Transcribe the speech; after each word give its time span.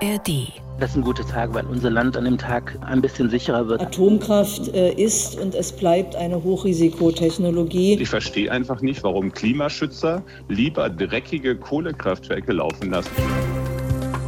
ARD. 0.00 0.52
Das 0.78 0.90
ist 0.90 0.96
ein 0.96 1.02
guter 1.02 1.26
Tag, 1.26 1.52
weil 1.54 1.66
unser 1.66 1.90
Land 1.90 2.16
an 2.16 2.24
dem 2.24 2.38
Tag 2.38 2.78
ein 2.82 3.00
bisschen 3.00 3.30
sicherer 3.30 3.66
wird. 3.66 3.80
Atomkraft 3.80 4.68
äh, 4.68 4.92
ist 4.92 5.38
und 5.40 5.54
es 5.54 5.72
bleibt 5.72 6.14
eine 6.14 6.42
Hochrisikotechnologie. 6.42 7.94
Ich 8.00 8.08
verstehe 8.08 8.50
einfach 8.52 8.80
nicht, 8.80 9.02
warum 9.02 9.32
Klimaschützer 9.32 10.22
lieber 10.48 10.88
dreckige 10.88 11.56
Kohlekraftwerke 11.56 12.52
laufen 12.52 12.90
lassen. 12.90 13.10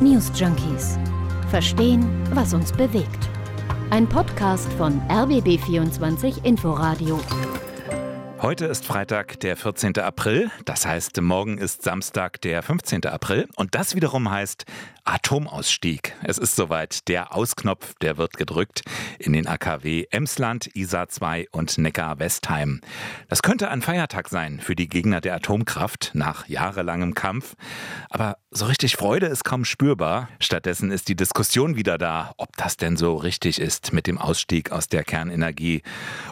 News 0.01 0.33
Junkies. 0.35 0.99
Verstehen, 1.51 2.07
was 2.33 2.53
uns 2.53 2.73
bewegt. 2.73 3.29
Ein 3.91 4.09
Podcast 4.09 4.73
von 4.75 5.01
RBB24 5.09 6.45
Inforadio. 6.45 7.21
Heute 8.43 8.65
ist 8.65 8.87
Freitag, 8.87 9.39
der 9.41 9.55
14. 9.55 9.99
April. 9.99 10.51
Das 10.65 10.87
heißt, 10.87 11.21
morgen 11.21 11.59
ist 11.59 11.83
Samstag, 11.83 12.41
der 12.41 12.63
15. 12.63 13.05
April. 13.05 13.47
Und 13.57 13.75
das 13.75 13.95
wiederum 13.95 14.31
heißt 14.31 14.65
Atomausstieg. 15.11 16.15
Es 16.23 16.39
ist 16.39 16.55
soweit. 16.55 17.09
Der 17.09 17.35
Ausknopf, 17.35 17.95
der 18.01 18.17
wird 18.17 18.37
gedrückt 18.37 18.83
in 19.19 19.33
den 19.33 19.49
AKW 19.49 20.05
Emsland, 20.13 20.71
Isar 20.77 21.09
2 21.09 21.49
und 21.51 21.79
Neckar-Westheim. 21.79 22.81
Das 23.29 23.43
könnte 23.43 23.71
ein 23.71 23.83
Feiertag 23.83 24.29
sein 24.29 24.61
für 24.61 24.77
die 24.77 24.89
Gegner 24.89 25.21
der 25.21 25.35
Atomkraft 25.35 26.13
nach 26.15 26.47
jahrelangem 26.47 27.15
Kampf. 27.15 27.57
Aber 28.09 28.37
so 28.53 28.67
richtig 28.67 28.95
Freude 28.95 29.27
ist 29.27 29.43
kaum 29.43 29.65
spürbar. 29.65 30.29
Stattdessen 30.39 30.93
ist 30.93 31.09
die 31.09 31.17
Diskussion 31.17 31.75
wieder 31.75 31.99
da, 31.99 32.33
ob 32.37 32.57
das 32.57 32.77
denn 32.77 32.97
so 32.97 33.17
richtig 33.17 33.61
ist 33.61 33.93
mit 33.93 34.07
dem 34.07 34.17
Ausstieg 34.17 34.71
aus 34.71 34.87
der 34.87 35.03
Kernenergie. 35.03 35.83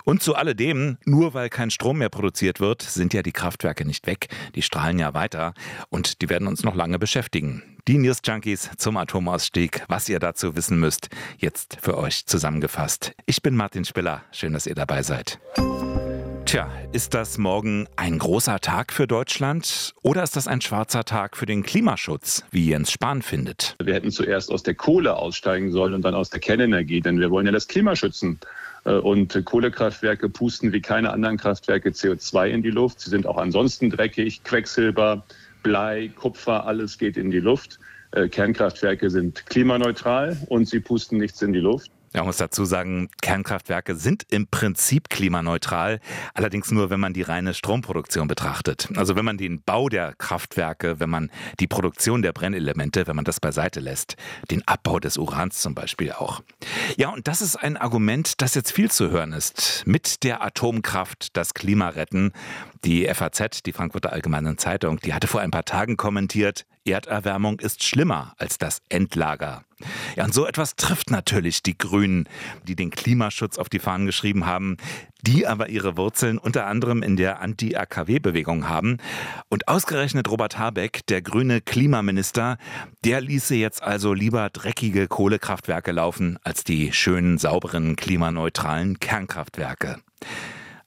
Und 0.04 0.22
zu 0.22 0.36
alledem, 0.36 0.98
nur 1.04 1.34
weil 1.34 1.48
kein 1.48 1.72
Strom 1.72 1.98
mehr 1.98 2.10
produziert 2.10 2.60
wird, 2.60 2.82
sind 2.82 3.12
ja 3.12 3.22
die 3.22 3.32
Kraftwerke 3.32 3.84
nicht 3.84 4.06
weg. 4.06 4.28
Die 4.54 4.62
strahlen 4.62 5.00
ja 5.00 5.14
weiter 5.14 5.52
und 5.88 6.22
die 6.22 6.28
werden 6.28 6.46
uns 6.46 6.62
noch 6.62 6.76
lange 6.76 7.00
beschäftigen. 7.00 7.77
Die 7.88 7.96
News 7.96 8.18
Junkies 8.22 8.68
zum 8.76 8.98
Atomausstieg, 8.98 9.82
was 9.88 10.10
ihr 10.10 10.18
dazu 10.18 10.54
wissen 10.54 10.78
müsst, 10.78 11.08
jetzt 11.38 11.78
für 11.80 11.96
euch 11.96 12.26
zusammengefasst. 12.26 13.12
Ich 13.24 13.40
bin 13.40 13.56
Martin 13.56 13.86
Spiller, 13.86 14.20
schön, 14.30 14.52
dass 14.52 14.66
ihr 14.66 14.74
dabei 14.74 15.02
seid. 15.02 15.38
Tja, 16.44 16.70
ist 16.92 17.14
das 17.14 17.38
morgen 17.38 17.88
ein 17.96 18.18
großer 18.18 18.60
Tag 18.60 18.92
für 18.92 19.06
Deutschland 19.06 19.94
oder 20.02 20.22
ist 20.22 20.36
das 20.36 20.46
ein 20.46 20.60
schwarzer 20.60 21.04
Tag 21.04 21.34
für 21.34 21.46
den 21.46 21.62
Klimaschutz, 21.62 22.44
wie 22.50 22.68
Jens 22.68 22.92
Spahn 22.92 23.22
findet? 23.22 23.74
Wir 23.82 23.94
hätten 23.94 24.10
zuerst 24.10 24.52
aus 24.52 24.62
der 24.62 24.74
Kohle 24.74 25.16
aussteigen 25.16 25.72
sollen 25.72 25.94
und 25.94 26.02
dann 26.02 26.14
aus 26.14 26.28
der 26.28 26.40
Kernenergie, 26.40 27.00
denn 27.00 27.18
wir 27.18 27.30
wollen 27.30 27.46
ja 27.46 27.52
das 27.52 27.68
Klima 27.68 27.96
schützen. 27.96 28.38
Äh, 28.84 28.96
und 28.96 29.42
Kohlekraftwerke 29.46 30.28
pusten 30.28 30.74
wie 30.74 30.82
keine 30.82 31.10
anderen 31.10 31.38
Kraftwerke 31.38 31.88
CO2 31.88 32.48
in 32.48 32.62
die 32.62 32.70
Luft. 32.70 33.00
Sie 33.00 33.08
sind 33.08 33.26
auch 33.26 33.38
ansonsten 33.38 33.88
dreckig, 33.88 34.44
Quecksilber, 34.44 35.24
Blei, 35.62 36.10
Kupfer, 36.14 36.66
alles 36.66 36.98
geht 36.98 37.16
in 37.16 37.30
die 37.30 37.40
Luft. 37.40 37.78
Äh, 38.12 38.28
Kernkraftwerke 38.28 39.10
sind 39.10 39.46
klimaneutral 39.46 40.36
und 40.48 40.68
sie 40.68 40.80
pusten 40.80 41.18
nichts 41.18 41.42
in 41.42 41.52
die 41.52 41.60
Luft. 41.60 41.90
Man 42.14 42.24
muss 42.24 42.38
dazu 42.38 42.64
sagen, 42.64 43.10
Kernkraftwerke 43.20 43.94
sind 43.94 44.24
im 44.30 44.46
Prinzip 44.46 45.10
klimaneutral, 45.10 46.00
allerdings 46.34 46.70
nur, 46.70 46.90
wenn 46.90 47.00
man 47.00 47.12
die 47.12 47.22
reine 47.22 47.54
Stromproduktion 47.54 48.28
betrachtet. 48.28 48.88
Also 48.96 49.14
wenn 49.14 49.24
man 49.24 49.36
den 49.36 49.62
Bau 49.62 49.88
der 49.88 50.14
Kraftwerke, 50.16 51.00
wenn 51.00 51.10
man 51.10 51.30
die 51.60 51.66
Produktion 51.66 52.22
der 52.22 52.32
Brennelemente, 52.32 53.06
wenn 53.06 53.16
man 53.16 53.24
das 53.24 53.40
beiseite 53.40 53.80
lässt, 53.80 54.16
den 54.50 54.66
Abbau 54.66 54.98
des 54.98 55.18
Urans 55.18 55.60
zum 55.60 55.74
Beispiel 55.74 56.12
auch. 56.12 56.42
Ja, 56.96 57.10
und 57.10 57.28
das 57.28 57.42
ist 57.42 57.56
ein 57.56 57.76
Argument, 57.76 58.40
das 58.40 58.54
jetzt 58.54 58.72
viel 58.72 58.90
zu 58.90 59.10
hören 59.10 59.32
ist. 59.32 59.82
Mit 59.86 60.24
der 60.24 60.42
Atomkraft 60.42 61.36
das 61.36 61.54
Klima 61.54 61.90
retten. 61.90 62.32
Die 62.84 63.06
FAZ, 63.12 63.62
die 63.64 63.72
Frankfurter 63.72 64.12
Allgemeine 64.12 64.56
Zeitung, 64.56 64.98
die 65.00 65.14
hatte 65.14 65.26
vor 65.26 65.40
ein 65.40 65.50
paar 65.50 65.64
Tagen 65.64 65.96
kommentiert, 65.96 66.66
Erderwärmung 66.90 67.60
ist 67.60 67.84
schlimmer 67.84 68.34
als 68.38 68.58
das 68.58 68.80
Endlager. 68.88 69.62
Ja, 70.16 70.24
und 70.24 70.34
so 70.34 70.46
etwas 70.46 70.74
trifft 70.76 71.10
natürlich 71.10 71.62
die 71.62 71.78
Grünen, 71.78 72.28
die 72.66 72.74
den 72.74 72.90
Klimaschutz 72.90 73.58
auf 73.58 73.68
die 73.68 73.78
Fahnen 73.78 74.06
geschrieben 74.06 74.46
haben, 74.46 74.76
die 75.22 75.46
aber 75.46 75.68
ihre 75.68 75.96
Wurzeln 75.96 76.38
unter 76.38 76.66
anderem 76.66 77.02
in 77.02 77.16
der 77.16 77.40
Anti-AKW-Bewegung 77.40 78.68
haben. 78.68 78.98
Und 79.48 79.68
ausgerechnet 79.68 80.28
Robert 80.30 80.58
Habeck, 80.58 81.06
der 81.06 81.22
grüne 81.22 81.60
Klimaminister, 81.60 82.58
der 83.04 83.20
ließe 83.20 83.54
jetzt 83.54 83.82
also 83.82 84.14
lieber 84.14 84.50
dreckige 84.50 85.06
Kohlekraftwerke 85.06 85.92
laufen 85.92 86.38
als 86.42 86.64
die 86.64 86.92
schönen, 86.92 87.38
sauberen, 87.38 87.96
klimaneutralen 87.96 88.98
Kernkraftwerke. 88.98 89.98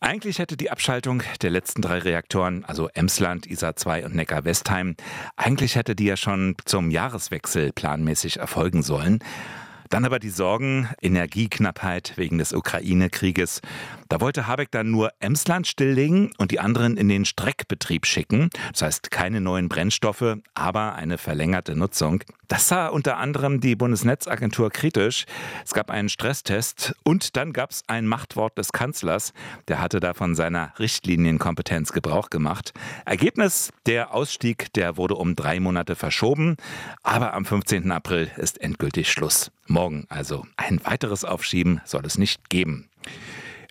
Eigentlich 0.04 0.40
hätte 0.40 0.58
die 0.58 0.72
Abschaltung 0.72 1.22
der 1.44 1.52
letzten 1.52 1.84
drei 1.84 2.00
Reaktoren, 2.00 2.66
also 2.66 2.90
Emsland, 2.92 3.46
Isar 3.46 3.76
2 3.76 4.06
und 4.06 4.16
Neckar-Westheim, 4.16 4.96
eigentlich 5.36 5.76
hätte 5.76 5.96
die 5.96 6.06
ja 6.06 6.18
schon 6.18 6.56
zum 6.66 6.90
Jahreswechsel 6.90 7.72
planmäßig 7.72 8.38
erfolgen 8.38 8.82
sollen. 8.82 9.20
Dann 9.92 10.06
aber 10.06 10.20
die 10.20 10.30
Sorgen, 10.30 10.88
Energieknappheit 11.02 12.14
wegen 12.16 12.38
des 12.38 12.54
Ukraine-Krieges. 12.54 13.60
Da 14.08 14.22
wollte 14.22 14.48
Habeck 14.48 14.72
dann 14.72 14.90
nur 14.90 15.12
Emsland 15.20 15.68
stilllegen 15.68 16.32
und 16.38 16.52
die 16.52 16.62
anderen 16.62 16.96
in 16.96 17.10
den 17.10 17.26
Streckbetrieb 17.26 18.06
schicken. 18.06 18.50
Das 18.72 18.84
heißt 18.84 19.12
keine 19.12 19.42
neuen 19.42 19.68
Brennstoffe, 19.68 20.38
aber 20.54 20.96
eine 20.96 21.18
verlängerte 21.18 21.76
Nutzung. 21.76 22.24
Das 22.48 22.70
sah 22.70 22.88
unter 22.88 23.18
anderem 23.18 23.60
die 23.60 23.76
Bundesnetzagentur 23.76 24.70
kritisch. 24.70 25.26
Es 25.66 25.74
gab 25.74 25.92
einen 25.92 26.08
Stresstest 26.08 26.96
und 27.04 27.36
dann 27.36 27.52
gab 27.52 27.72
es 27.72 27.84
ein 27.88 28.08
Machtwort 28.08 28.58
des 28.58 28.72
Kanzlers. 28.72 29.34
Der 29.68 29.82
hatte 29.82 30.00
da 30.00 30.14
von 30.14 30.36
seiner 30.36 30.74
Richtlinienkompetenz 30.80 31.92
Gebrauch 31.92 32.30
gemacht. 32.30 32.74
Ergebnis, 33.06 33.72
der 33.86 34.14
Ausstieg, 34.14 34.72
der 34.74 34.96
wurde 34.96 35.16
um 35.16 35.36
drei 35.36 35.60
Monate 35.60 35.96
verschoben. 35.96 36.56
Aber 37.04 37.34
am 37.34 37.44
15. 37.44 37.92
April 37.92 38.32
ist 38.38 38.62
endgültig 38.62 39.12
Schluss. 39.12 39.52
Morgen 39.72 40.06
also. 40.10 40.46
Ein 40.58 40.84
weiteres 40.86 41.26
Aufschieben 41.26 41.82
soll 41.86 42.06
es 42.06 42.18
nicht 42.18 42.50
geben. 42.50 42.90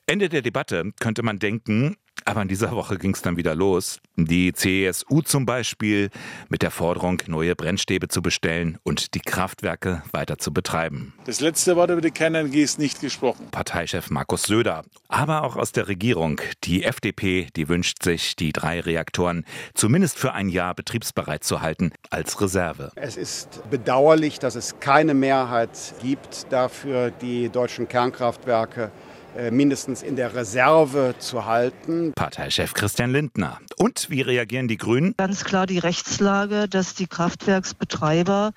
Ende 0.06 0.28
der 0.28 0.42
Debatte 0.42 0.92
könnte 0.98 1.22
man 1.22 1.38
denken, 1.38 1.96
aber 2.24 2.42
in 2.42 2.48
dieser 2.48 2.72
Woche 2.72 2.98
ging 2.98 3.14
es 3.14 3.22
dann 3.22 3.36
wieder 3.36 3.54
los. 3.54 4.00
Die 4.16 4.52
CSU 4.52 5.22
zum 5.22 5.46
Beispiel 5.46 6.10
mit 6.48 6.62
der 6.62 6.70
Forderung, 6.70 7.22
neue 7.26 7.56
Brennstäbe 7.56 8.08
zu 8.08 8.22
bestellen 8.22 8.78
und 8.82 9.14
die 9.14 9.20
Kraftwerke 9.20 10.02
weiter 10.12 10.38
zu 10.38 10.52
betreiben. 10.52 11.14
Das 11.24 11.40
letzte 11.40 11.76
Wort 11.76 11.90
über 11.90 12.00
die 12.00 12.10
Kernenergie 12.10 12.62
ist 12.62 12.78
nicht 12.78 13.00
gesprochen. 13.00 13.48
Parteichef 13.50 14.10
Markus 14.10 14.42
Söder. 14.44 14.84
Aber 15.08 15.44
auch 15.44 15.56
aus 15.56 15.72
der 15.72 15.88
Regierung. 15.88 16.40
Die 16.64 16.84
FDP, 16.84 17.48
die 17.56 17.68
wünscht 17.68 18.02
sich, 18.02 18.36
die 18.36 18.52
drei 18.52 18.80
Reaktoren 18.80 19.44
zumindest 19.74 20.18
für 20.18 20.32
ein 20.32 20.48
Jahr 20.48 20.74
betriebsbereit 20.74 21.44
zu 21.44 21.60
halten 21.60 21.92
als 22.10 22.40
Reserve. 22.40 22.92
Es 22.96 23.16
ist 23.16 23.62
bedauerlich, 23.70 24.38
dass 24.38 24.54
es 24.54 24.80
keine 24.80 25.14
Mehrheit 25.14 25.70
gibt 26.02 26.52
dafür, 26.52 27.10
die 27.10 27.48
deutschen 27.48 27.88
Kernkraftwerke 27.88 28.90
mindestens 29.50 30.02
in 30.02 30.16
der 30.16 30.34
Reserve 30.34 31.14
zu 31.18 31.46
halten. 31.46 32.12
Parteichef 32.14 32.74
Christian 32.74 33.12
Lindner. 33.12 33.58
Und 33.76 34.10
wie 34.10 34.20
reagieren 34.22 34.68
die 34.68 34.76
Grünen? 34.76 35.14
Ganz 35.16 35.44
klar 35.44 35.66
die 35.66 35.78
Rechtslage, 35.78 36.68
dass 36.68 36.94
die 36.94 37.06
Kraftwerksbetreiber 37.06 38.52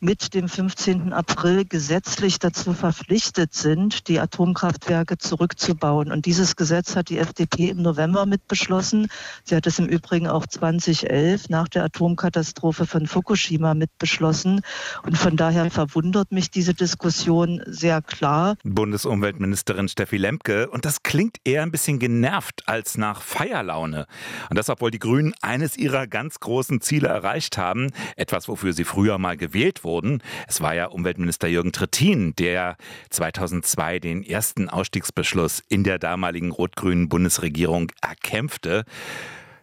mit 0.00 0.34
dem 0.34 0.48
15. 0.48 1.12
April 1.12 1.64
gesetzlich 1.64 2.38
dazu 2.38 2.72
verpflichtet 2.72 3.52
sind, 3.54 4.06
die 4.06 4.20
Atomkraftwerke 4.20 5.18
zurückzubauen. 5.18 6.12
Und 6.12 6.26
dieses 6.26 6.54
Gesetz 6.54 6.94
hat 6.94 7.08
die 7.08 7.18
FDP 7.18 7.70
im 7.70 7.82
November 7.82 8.24
mit 8.24 8.46
beschlossen. 8.46 9.08
Sie 9.44 9.56
hat 9.56 9.66
es 9.66 9.78
im 9.78 9.86
Übrigen 9.86 10.28
auch 10.28 10.46
2011 10.46 11.48
nach 11.48 11.66
der 11.68 11.84
Atomkatastrophe 11.84 12.86
von 12.86 13.06
Fukushima 13.08 13.74
mit 13.74 13.90
beschlossen. 13.98 14.60
Und 15.02 15.18
von 15.18 15.36
daher 15.36 15.68
verwundert 15.70 16.30
mich 16.30 16.50
diese 16.50 16.74
Diskussion 16.74 17.60
sehr 17.66 18.00
klar. 18.00 18.56
Bundesumweltministerin 18.62 19.88
Steffi 19.88 20.16
Lemke. 20.16 20.70
Und 20.70 20.84
das 20.84 21.02
klingt 21.02 21.38
eher 21.44 21.62
ein 21.62 21.72
bisschen 21.72 21.98
genervt 21.98 22.62
als 22.66 22.98
nach 22.98 23.22
Feierlaune. 23.22 24.06
Und 24.48 24.58
das, 24.58 24.70
obwohl 24.70 24.92
die 24.92 25.00
Grünen 25.00 25.34
eines 25.42 25.76
ihrer 25.76 26.06
ganz 26.06 26.38
großen 26.38 26.80
Ziele 26.80 27.08
erreicht 27.08 27.58
haben. 27.58 27.90
Etwas, 28.14 28.46
wofür 28.46 28.72
sie 28.72 28.84
früher 28.84 29.18
mal 29.18 29.36
gewählt 29.36 29.82
wurden 29.82 29.87
wurden. 29.88 30.22
Es 30.46 30.60
war 30.60 30.74
ja 30.74 30.86
Umweltminister 30.86 31.48
Jürgen 31.48 31.72
Trittin, 31.72 32.36
der 32.36 32.76
2002 33.08 33.98
den 33.98 34.22
ersten 34.22 34.68
Ausstiegsbeschluss 34.68 35.62
in 35.68 35.82
der 35.82 35.98
damaligen 35.98 36.52
rot-grünen 36.52 37.08
Bundesregierung 37.08 37.90
erkämpfte. 38.02 38.84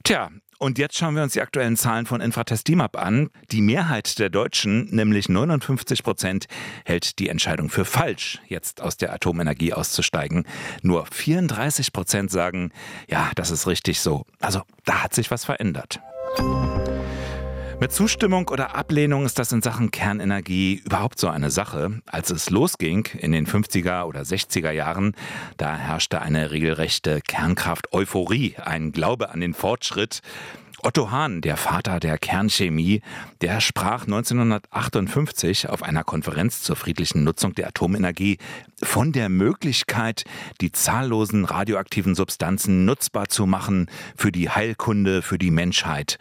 Tja, 0.04 0.32
und 0.58 0.80
jetzt 0.80 0.98
schauen 0.98 1.16
wir 1.16 1.24
uns 1.24 1.34
die 1.34 1.42
aktuellen 1.42 1.76
Zahlen 1.76 2.06
von 2.06 2.22
Infratestimab 2.22 2.98
an. 2.98 3.30
Die 3.52 3.62
Mehrheit 3.62 4.18
der 4.20 4.30
Deutschen, 4.30 4.86
nämlich 4.90 5.28
59 5.28 6.02
Prozent, 6.02 6.48
hält 6.86 7.20
die 7.20 7.30
Entscheidung 7.30 7.70
für 7.70 7.86
falsch, 7.86 8.40
jetzt 8.48 8.82
aus 8.82 8.98
der 8.98 9.14
Atomenergie 9.14 9.74
auszusteigen. 9.74 10.48
Nur 10.82 11.06
34 11.06 11.92
Prozent 11.92 12.32
sagen, 12.32 12.72
ja, 13.08 13.32
das 13.36 13.52
ist 13.52 13.68
richtig 13.68 14.00
so. 14.00 14.26
Also 14.40 14.62
da 14.86 15.04
hat 15.04 15.14
sich 15.14 15.30
was 15.30 15.46
verändert. 15.46 16.00
Mit 17.82 17.92
Zustimmung 17.92 18.48
oder 18.48 18.76
Ablehnung 18.76 19.26
ist 19.26 19.38
das 19.38 19.52
in 19.52 19.62
Sachen 19.62 19.92
Kernenergie 19.92 20.82
überhaupt 20.86 21.20
so 21.20 21.28
eine 21.28 21.52
Sache. 21.52 22.02
Als 22.06 22.30
es 22.30 22.50
losging 22.50 23.06
in 23.18 23.34
den 23.34 23.46
50er 23.46 24.06
oder 24.06 24.22
60er 24.22 24.72
Jahren, 24.72 25.14
da 25.58 25.76
herrschte 25.76 26.22
eine 26.22 26.52
regelrechte 26.52 27.20
Kernkraft-Euphorie, 27.22 28.56
ein 28.64 28.94
Glaube 28.94 29.30
an 29.30 29.42
den 29.42 29.54
Fortschritt. 29.54 30.22
Otto 30.84 31.12
Hahn, 31.12 31.42
der 31.42 31.58
Vater 31.58 32.00
der 32.00 32.18
Kernchemie, 32.18 33.02
der 33.42 33.60
sprach 33.60 34.04
1958 34.04 35.68
auf 35.68 35.84
einer 35.84 36.04
Konferenz 36.04 36.62
zur 36.62 36.78
friedlichen 36.78 37.24
Nutzung 37.24 37.56
der 37.56 37.68
Atomenergie 37.68 38.38
von 38.82 39.12
der 39.12 39.28
Möglichkeit, 39.30 40.24
die 40.62 40.72
zahllosen 40.72 41.44
radioaktiven 41.44 42.16
Substanzen 42.16 42.86
nutzbar 42.86 43.28
zu 43.28 43.46
machen 43.46 43.90
für 44.16 44.32
die 44.32 44.50
Heilkunde, 44.50 45.22
für 45.22 45.38
die 45.38 45.52
Menschheit. 45.52 46.20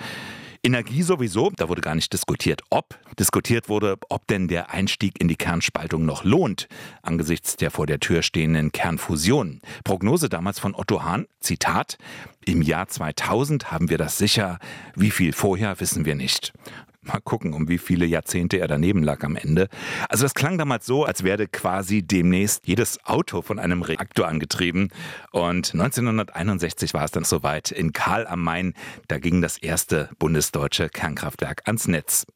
Energie 0.65 1.03
sowieso, 1.03 1.51
da 1.55 1.69
wurde 1.69 1.83
gar 1.83 1.95
nicht 1.95 2.11
diskutiert, 2.15 2.63
ob. 2.71 2.99
Diskutiert 3.19 3.69
wurde, 3.69 3.99
ob 4.09 4.27
denn 4.29 4.49
der 4.49 4.71
Einstieg 4.71 5.21
in 5.21 5.29
die 5.29 5.37
Kernspaltung 5.37 6.07
noch 6.07 6.25
lohnt, 6.25 6.69
angesichts 7.03 7.57
der 7.57 7.71
vor 7.71 7.87
der 7.87 8.01
Tür 8.01 8.23
stehenden 8.23 8.73
Kernfusion. 8.73 9.61
Prognose 9.85 10.31
damals 10.31 10.59
von 10.59 10.75
Otto 10.75 11.03
Hahn, 11.03 11.27
Zitat, 11.39 11.99
im 12.47 12.63
Jahr 12.63 12.89
2000 12.89 13.71
haben 13.71 13.91
wir 13.91 13.99
das 13.99 14.17
sicher, 14.17 14.59
wie 14.97 15.11
viel 15.11 15.35
vorher 15.35 15.79
wissen 15.81 16.07
wir 16.07 16.15
nicht. 16.15 16.55
Mal 17.05 17.21
gucken, 17.21 17.53
um 17.53 17.69
wie 17.69 17.79
viele 17.79 18.07
Jahrzehnte 18.07 18.59
er 18.59 18.69
daneben 18.69 19.03
lag 19.03 19.23
am 19.25 19.37
Ende. 19.37 19.69
Also 20.09 20.25
das 20.25 20.35
klang 20.35 20.57
damals 20.57 20.87
so, 20.87 21.05
als 21.05 21.23
werde 21.23 21.47
quasi 21.49 22.03
demnächst 22.03 22.67
jedes 22.67 23.05
Auto 23.05 23.43
von 23.43 23.59
einem 23.59 23.83
Reaktor 23.83 24.27
angetrieben. 24.27 24.89
Und 25.31 25.75
1961 25.75 26.95
war 26.95 27.05
es 27.05 27.11
dann 27.11 27.25
soweit. 27.25 27.71
In 27.71 27.93
Karl 27.93 28.27
am 28.27 28.43
Main, 28.43 28.75
da 29.09 29.19
ging 29.19 29.43
das 29.43 29.59
erste 29.59 30.09
bundesdeutsche 30.19 30.89
Kernkraftwerk 30.89 31.63
ans 31.67 31.89
Netz. 31.89 32.27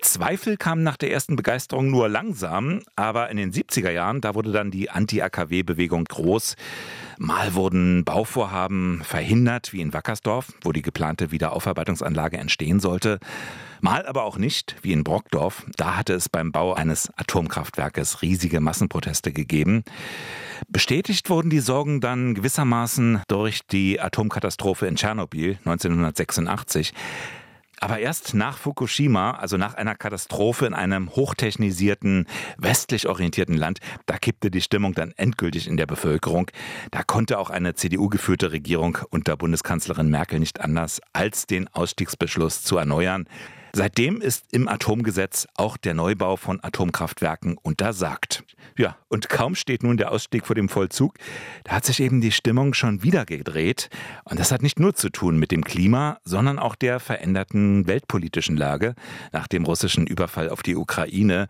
Zweifel 0.00 0.56
kamen 0.56 0.82
nach 0.82 0.96
der 0.96 1.10
ersten 1.10 1.36
Begeisterung 1.36 1.90
nur 1.90 2.08
langsam, 2.08 2.80
aber 2.96 3.30
in 3.30 3.36
den 3.36 3.52
70er 3.52 3.90
Jahren, 3.90 4.20
da 4.22 4.34
wurde 4.34 4.52
dann 4.52 4.70
die 4.70 4.88
Anti-AKW-Bewegung 4.90 6.04
groß. 6.04 6.56
Mal 7.18 7.54
wurden 7.54 8.04
Bauvorhaben 8.04 9.02
verhindert, 9.02 9.72
wie 9.72 9.80
in 9.80 9.92
Wackersdorf, 9.92 10.52
wo 10.62 10.72
die 10.72 10.82
geplante 10.82 11.30
Wiederaufarbeitungsanlage 11.30 12.36
entstehen 12.36 12.80
sollte. 12.80 13.18
Mal 13.80 14.06
aber 14.06 14.24
auch 14.24 14.38
nicht, 14.38 14.76
wie 14.82 14.92
in 14.92 15.04
Brockdorf. 15.04 15.64
Da 15.76 15.96
hatte 15.96 16.14
es 16.14 16.28
beim 16.28 16.52
Bau 16.52 16.74
eines 16.74 17.10
Atomkraftwerkes 17.16 18.22
riesige 18.22 18.60
Massenproteste 18.60 19.32
gegeben. 19.32 19.84
Bestätigt 20.68 21.30
wurden 21.30 21.50
die 21.50 21.60
Sorgen 21.60 22.00
dann 22.00 22.34
gewissermaßen 22.34 23.22
durch 23.28 23.60
die 23.66 24.00
Atomkatastrophe 24.00 24.86
in 24.86 24.96
Tschernobyl 24.96 25.58
1986. 25.64 26.92
Aber 27.80 27.98
erst 27.98 28.34
nach 28.34 28.56
Fukushima, 28.56 29.32
also 29.32 29.56
nach 29.56 29.74
einer 29.74 29.94
Katastrophe 29.94 30.66
in 30.66 30.74
einem 30.74 31.10
hochtechnisierten, 31.10 32.26
westlich 32.56 33.06
orientierten 33.06 33.56
Land, 33.56 33.80
da 34.06 34.16
kippte 34.16 34.50
die 34.50 34.62
Stimmung 34.62 34.94
dann 34.94 35.12
endgültig 35.16 35.68
in 35.68 35.76
der 35.76 35.86
Bevölkerung. 35.86 36.50
Da 36.90 37.02
konnte 37.02 37.38
auch 37.38 37.50
eine 37.50 37.74
CDU-geführte 37.74 38.52
Regierung 38.52 38.98
unter 39.10 39.36
Bundeskanzlerin 39.36 40.08
Merkel 40.08 40.38
nicht 40.38 40.60
anders, 40.60 41.00
als 41.12 41.46
den 41.46 41.68
Ausstiegsbeschluss 41.68 42.62
zu 42.62 42.78
erneuern. 42.78 43.28
Seitdem 43.76 44.22
ist 44.22 44.54
im 44.54 44.68
Atomgesetz 44.68 45.46
auch 45.54 45.76
der 45.76 45.92
Neubau 45.92 46.36
von 46.36 46.64
Atomkraftwerken 46.64 47.58
untersagt. 47.58 48.42
Ja, 48.78 48.96
und 49.08 49.28
kaum 49.28 49.54
steht 49.54 49.82
nun 49.82 49.98
der 49.98 50.12
Ausstieg 50.12 50.46
vor 50.46 50.56
dem 50.56 50.70
Vollzug, 50.70 51.12
da 51.64 51.72
hat 51.72 51.84
sich 51.84 52.00
eben 52.00 52.22
die 52.22 52.32
Stimmung 52.32 52.72
schon 52.72 53.02
wieder 53.02 53.26
gedreht. 53.26 53.90
Und 54.24 54.40
das 54.40 54.50
hat 54.50 54.62
nicht 54.62 54.80
nur 54.80 54.94
zu 54.94 55.10
tun 55.10 55.38
mit 55.38 55.50
dem 55.50 55.62
Klima, 55.62 56.20
sondern 56.24 56.58
auch 56.58 56.74
der 56.74 57.00
veränderten 57.00 57.86
weltpolitischen 57.86 58.56
Lage 58.56 58.94
nach 59.32 59.46
dem 59.46 59.66
russischen 59.66 60.06
Überfall 60.06 60.48
auf 60.48 60.62
die 60.62 60.74
Ukraine. 60.74 61.46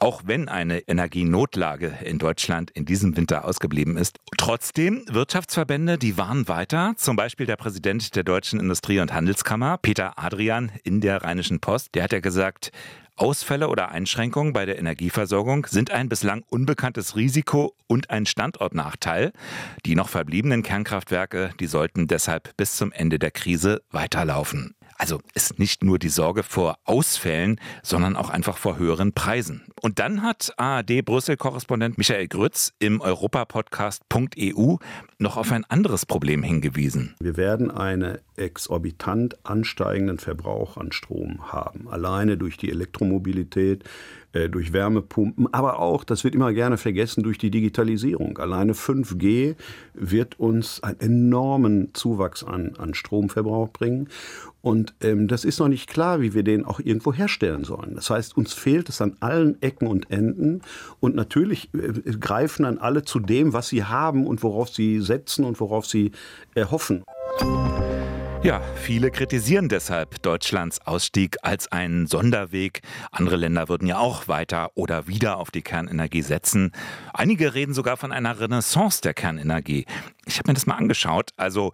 Auch 0.00 0.22
wenn 0.26 0.48
eine 0.48 0.80
Energienotlage 0.80 1.98
in 2.04 2.18
Deutschland 2.18 2.70
in 2.70 2.84
diesem 2.84 3.16
Winter 3.16 3.44
ausgeblieben 3.44 3.96
ist. 3.96 4.18
Trotzdem, 4.36 5.04
Wirtschaftsverbände, 5.08 5.98
die 5.98 6.16
warnen 6.16 6.48
weiter. 6.48 6.94
Zum 6.96 7.16
Beispiel 7.16 7.46
der 7.46 7.56
Präsident 7.56 8.14
der 8.14 8.24
Deutschen 8.24 8.60
Industrie- 8.60 9.00
und 9.00 9.12
Handelskammer, 9.12 9.78
Peter 9.78 10.18
Adrian, 10.18 10.70
in 10.84 11.00
der 11.00 11.22
Rheinischen 11.22 11.60
Post, 11.60 11.94
der 11.94 12.04
hat 12.04 12.12
ja 12.12 12.20
gesagt, 12.20 12.70
Ausfälle 13.18 13.68
oder 13.68 13.90
Einschränkungen 13.90 14.52
bei 14.52 14.64
der 14.64 14.78
Energieversorgung 14.78 15.66
sind 15.66 15.90
ein 15.90 16.08
bislang 16.08 16.44
unbekanntes 16.50 17.16
Risiko 17.16 17.74
und 17.88 18.10
ein 18.10 18.26
Standortnachteil. 18.26 19.32
Die 19.84 19.96
noch 19.96 20.08
verbliebenen 20.08 20.62
Kernkraftwerke, 20.62 21.50
die 21.58 21.66
sollten 21.66 22.06
deshalb 22.06 22.56
bis 22.56 22.76
zum 22.76 22.92
Ende 22.92 23.18
der 23.18 23.32
Krise 23.32 23.82
weiterlaufen. 23.90 24.76
Also 24.98 25.20
ist 25.34 25.60
nicht 25.60 25.84
nur 25.84 26.00
die 26.00 26.08
Sorge 26.08 26.42
vor 26.42 26.78
Ausfällen, 26.84 27.60
sondern 27.84 28.16
auch 28.16 28.30
einfach 28.30 28.56
vor 28.56 28.78
höheren 28.78 29.12
Preisen. 29.12 29.62
Und 29.80 30.00
dann 30.00 30.22
hat 30.22 30.52
ARD-Brüssel-Korrespondent 30.56 31.98
Michael 31.98 32.26
Grütz 32.26 32.72
im 32.80 33.00
Europapodcast.eu 33.00 34.76
noch 35.18 35.36
auf 35.36 35.52
ein 35.52 35.64
anderes 35.64 36.04
Problem 36.04 36.42
hingewiesen. 36.42 37.14
Wir 37.20 37.36
werden 37.36 37.70
einen 37.70 38.18
exorbitant 38.36 39.46
ansteigenden 39.46 40.18
Verbrauch 40.18 40.76
an 40.76 40.90
Strom 40.90 41.52
haben. 41.52 41.88
Alleine 41.88 42.36
durch 42.36 42.56
die 42.56 42.70
Elektromobilität, 42.70 43.84
durch 44.32 44.72
Wärmepumpen, 44.72 45.52
aber 45.52 45.78
auch, 45.78 46.04
das 46.04 46.22
wird 46.22 46.34
immer 46.34 46.52
gerne 46.52 46.76
vergessen, 46.76 47.22
durch 47.22 47.38
die 47.38 47.50
Digitalisierung. 47.50 48.36
Alleine 48.38 48.74
5G 48.74 49.56
wird 49.94 50.38
uns 50.38 50.82
einen 50.82 51.00
enormen 51.00 51.94
Zuwachs 51.94 52.44
an, 52.44 52.74
an 52.78 52.94
Stromverbrauch 52.94 53.70
bringen. 53.70 54.08
Und 54.60 54.94
ähm, 55.00 55.28
das 55.28 55.44
ist 55.44 55.60
noch 55.60 55.68
nicht 55.68 55.88
klar, 55.88 56.20
wie 56.20 56.34
wir 56.34 56.42
den 56.42 56.64
auch 56.64 56.80
irgendwo 56.80 57.12
herstellen 57.12 57.64
sollen. 57.64 57.94
Das 57.94 58.10
heißt, 58.10 58.36
uns 58.36 58.52
fehlt 58.52 58.88
es 58.88 59.00
an 59.00 59.16
allen 59.20 59.60
Ecken 59.62 59.86
und 59.86 60.10
Enden. 60.10 60.62
Und 61.00 61.14
natürlich 61.14 61.70
äh, 61.74 62.12
greifen 62.12 62.64
dann 62.64 62.78
alle 62.78 63.04
zu 63.04 63.20
dem, 63.20 63.52
was 63.52 63.68
sie 63.68 63.84
haben 63.84 64.26
und 64.26 64.42
worauf 64.42 64.68
sie 64.68 65.00
setzen 65.00 65.44
und 65.44 65.60
worauf 65.60 65.86
sie 65.86 66.12
äh, 66.54 66.64
hoffen. 66.64 67.04
Ja, 68.44 68.60
viele 68.76 69.10
kritisieren 69.10 69.68
deshalb 69.68 70.22
Deutschlands 70.22 70.80
Ausstieg 70.86 71.36
als 71.42 71.72
einen 71.72 72.06
Sonderweg. 72.06 72.82
Andere 73.10 73.34
Länder 73.34 73.68
würden 73.68 73.88
ja 73.88 73.98
auch 73.98 74.28
weiter 74.28 74.70
oder 74.76 75.08
wieder 75.08 75.38
auf 75.38 75.50
die 75.50 75.62
Kernenergie 75.62 76.22
setzen. 76.22 76.70
Einige 77.12 77.54
reden 77.54 77.74
sogar 77.74 77.96
von 77.96 78.12
einer 78.12 78.38
Renaissance 78.38 79.00
der 79.02 79.12
Kernenergie. 79.12 79.86
Ich 80.24 80.38
habe 80.38 80.50
mir 80.50 80.54
das 80.54 80.66
mal 80.66 80.76
angeschaut. 80.76 81.30
Also 81.36 81.72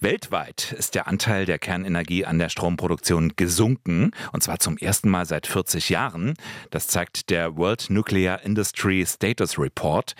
weltweit 0.00 0.72
ist 0.72 0.94
der 0.94 1.08
Anteil 1.08 1.46
der 1.46 1.58
Kernenergie 1.58 2.26
an 2.26 2.38
der 2.38 2.50
Stromproduktion 2.50 3.32
gesunken. 3.36 4.10
Und 4.32 4.42
zwar 4.42 4.58
zum 4.58 4.76
ersten 4.76 5.08
Mal 5.08 5.24
seit 5.24 5.46
40 5.46 5.88
Jahren. 5.88 6.34
Das 6.70 6.88
zeigt 6.88 7.30
der 7.30 7.56
World 7.56 7.88
Nuclear 7.88 8.42
Industry 8.42 9.02
Status 9.06 9.58
Report. 9.58 10.14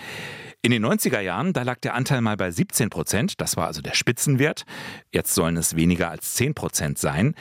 In 0.64 0.70
den 0.70 0.86
90er 0.86 1.18
Jahren, 1.18 1.52
da 1.52 1.62
lag 1.62 1.80
der 1.80 1.94
Anteil 1.94 2.20
mal 2.20 2.36
bei 2.36 2.52
17 2.52 2.88
Prozent. 2.88 3.40
Das 3.40 3.56
war 3.56 3.66
also 3.66 3.82
der 3.82 3.94
Spitzenwert. 3.94 4.64
Jetzt 5.10 5.34
sollen 5.34 5.56
es 5.56 5.74
weniger 5.74 6.08
als 6.08 6.34
10 6.34 6.54
Prozent 6.54 6.98
sein. 6.98 7.34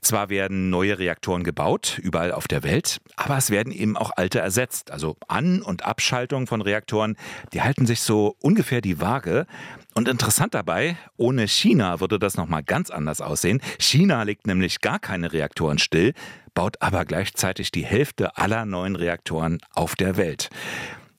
Zwar 0.00 0.30
werden 0.30 0.70
neue 0.70 0.98
Reaktoren 0.98 1.44
gebaut, 1.44 2.00
überall 2.02 2.32
auf 2.32 2.48
der 2.48 2.62
Welt, 2.62 3.02
aber 3.16 3.36
es 3.36 3.50
werden 3.50 3.70
eben 3.70 3.98
auch 3.98 4.12
alte 4.16 4.38
ersetzt. 4.38 4.90
Also 4.90 5.16
An- 5.28 5.60
und 5.60 5.84
Abschaltung 5.84 6.46
von 6.46 6.62
Reaktoren, 6.62 7.16
die 7.52 7.60
halten 7.60 7.84
sich 7.84 8.00
so 8.00 8.34
ungefähr 8.40 8.80
die 8.80 8.98
Waage. 8.98 9.46
Und 9.94 10.08
interessant 10.08 10.54
dabei, 10.54 10.96
ohne 11.18 11.46
China 11.46 12.00
würde 12.00 12.18
das 12.18 12.38
nochmal 12.38 12.62
ganz 12.62 12.88
anders 12.88 13.20
aussehen. 13.20 13.60
China 13.78 14.22
legt 14.22 14.46
nämlich 14.46 14.80
gar 14.80 14.98
keine 14.98 15.34
Reaktoren 15.34 15.76
still, 15.76 16.14
baut 16.54 16.80
aber 16.80 17.04
gleichzeitig 17.04 17.72
die 17.72 17.84
Hälfte 17.84 18.38
aller 18.38 18.64
neuen 18.64 18.96
Reaktoren 18.96 19.58
auf 19.74 19.96
der 19.96 20.16
Welt. 20.16 20.48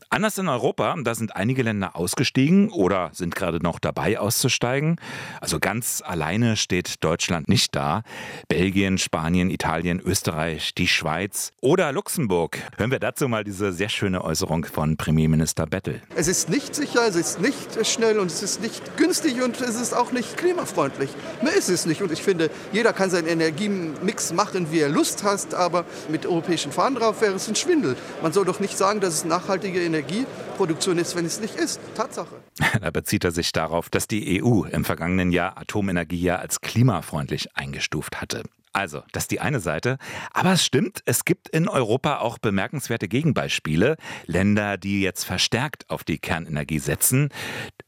Anders 0.09 0.37
in 0.37 0.47
Europa, 0.47 0.95
da 1.03 1.15
sind 1.15 1.35
einige 1.35 1.63
Länder 1.63 1.95
ausgestiegen 1.95 2.69
oder 2.69 3.09
sind 3.11 3.35
gerade 3.35 3.59
noch 3.59 3.79
dabei 3.79 4.19
auszusteigen. 4.19 4.97
Also 5.41 5.59
ganz 5.59 6.03
alleine 6.05 6.57
steht 6.57 7.03
Deutschland 7.03 7.49
nicht 7.49 7.75
da. 7.75 8.03
Belgien, 8.47 8.99
Spanien, 8.99 9.49
Italien, 9.49 9.99
Österreich, 9.99 10.75
die 10.75 10.87
Schweiz 10.87 11.51
oder 11.59 11.91
Luxemburg. 11.91 12.59
Hören 12.77 12.91
wir 12.91 12.99
dazu 12.99 13.27
mal 13.27 13.43
diese 13.43 13.73
sehr 13.73 13.89
schöne 13.89 14.23
Äußerung 14.23 14.65
von 14.65 14.95
Premierminister 14.95 15.65
Bettel. 15.65 16.01
Es 16.15 16.27
ist 16.27 16.49
nicht 16.49 16.75
sicher, 16.75 17.07
es 17.07 17.15
ist 17.15 17.41
nicht 17.41 17.85
schnell 17.85 18.19
und 18.19 18.27
es 18.27 18.43
ist 18.43 18.61
nicht 18.61 18.97
günstig 18.97 19.41
und 19.41 19.59
es 19.59 19.75
ist 19.75 19.93
auch 19.93 20.11
nicht 20.11 20.37
klimafreundlich. 20.37 21.09
Mehr 21.41 21.55
ist 21.55 21.69
es 21.69 21.87
nicht. 21.87 22.03
Und 22.03 22.11
ich 22.11 22.21
finde, 22.21 22.51
jeder 22.71 22.93
kann 22.93 23.09
seinen 23.09 23.27
Energiemix 23.27 24.31
machen, 24.33 24.71
wie 24.71 24.79
er 24.79 24.89
Lust 24.89 25.23
hat, 25.23 25.55
aber 25.55 25.83
mit 26.09 26.27
europäischen 26.27 26.71
Fahnen 26.71 26.95
drauf 26.95 27.21
wäre 27.21 27.33
es 27.33 27.47
ein 27.47 27.55
Schwindel. 27.55 27.97
Man 28.21 28.33
soll 28.33 28.45
doch 28.45 28.59
nicht 28.59 28.77
sagen, 28.77 28.99
dass 28.99 29.13
es 29.15 29.25
nachhaltige 29.25 29.81
Energie 29.81 29.94
Energieproduktion 29.95 30.97
ist, 30.97 31.15
wenn 31.15 31.25
es 31.25 31.39
nicht 31.39 31.55
ist. 31.55 31.79
Tatsache. 31.95 32.35
Da 32.81 32.91
bezieht 32.91 33.23
er 33.23 33.31
sich 33.31 33.51
darauf, 33.51 33.89
dass 33.89 34.07
die 34.07 34.43
EU 34.43 34.63
im 34.65 34.85
vergangenen 34.85 35.31
Jahr 35.31 35.57
Atomenergie 35.57 36.21
ja 36.21 36.35
als 36.37 36.61
klimafreundlich 36.61 37.55
eingestuft 37.55 38.21
hatte. 38.21 38.43
Also, 38.75 39.03
das 39.13 39.23
ist 39.23 39.31
die 39.31 39.39
eine 39.39 39.61
Seite. 39.61 39.97
Aber 40.33 40.51
es 40.51 40.65
stimmt, 40.65 41.01
es 41.05 41.23
gibt 41.23 41.47
in 41.47 41.69
Europa 41.69 42.17
auch 42.17 42.37
bemerkenswerte 42.37 43.07
Gegenbeispiele. 43.07 43.95
Länder, 44.25 44.77
die 44.77 45.01
jetzt 45.01 45.23
verstärkt 45.23 45.89
auf 45.89 46.03
die 46.03 46.17
Kernenergie 46.17 46.79
setzen. 46.79 47.29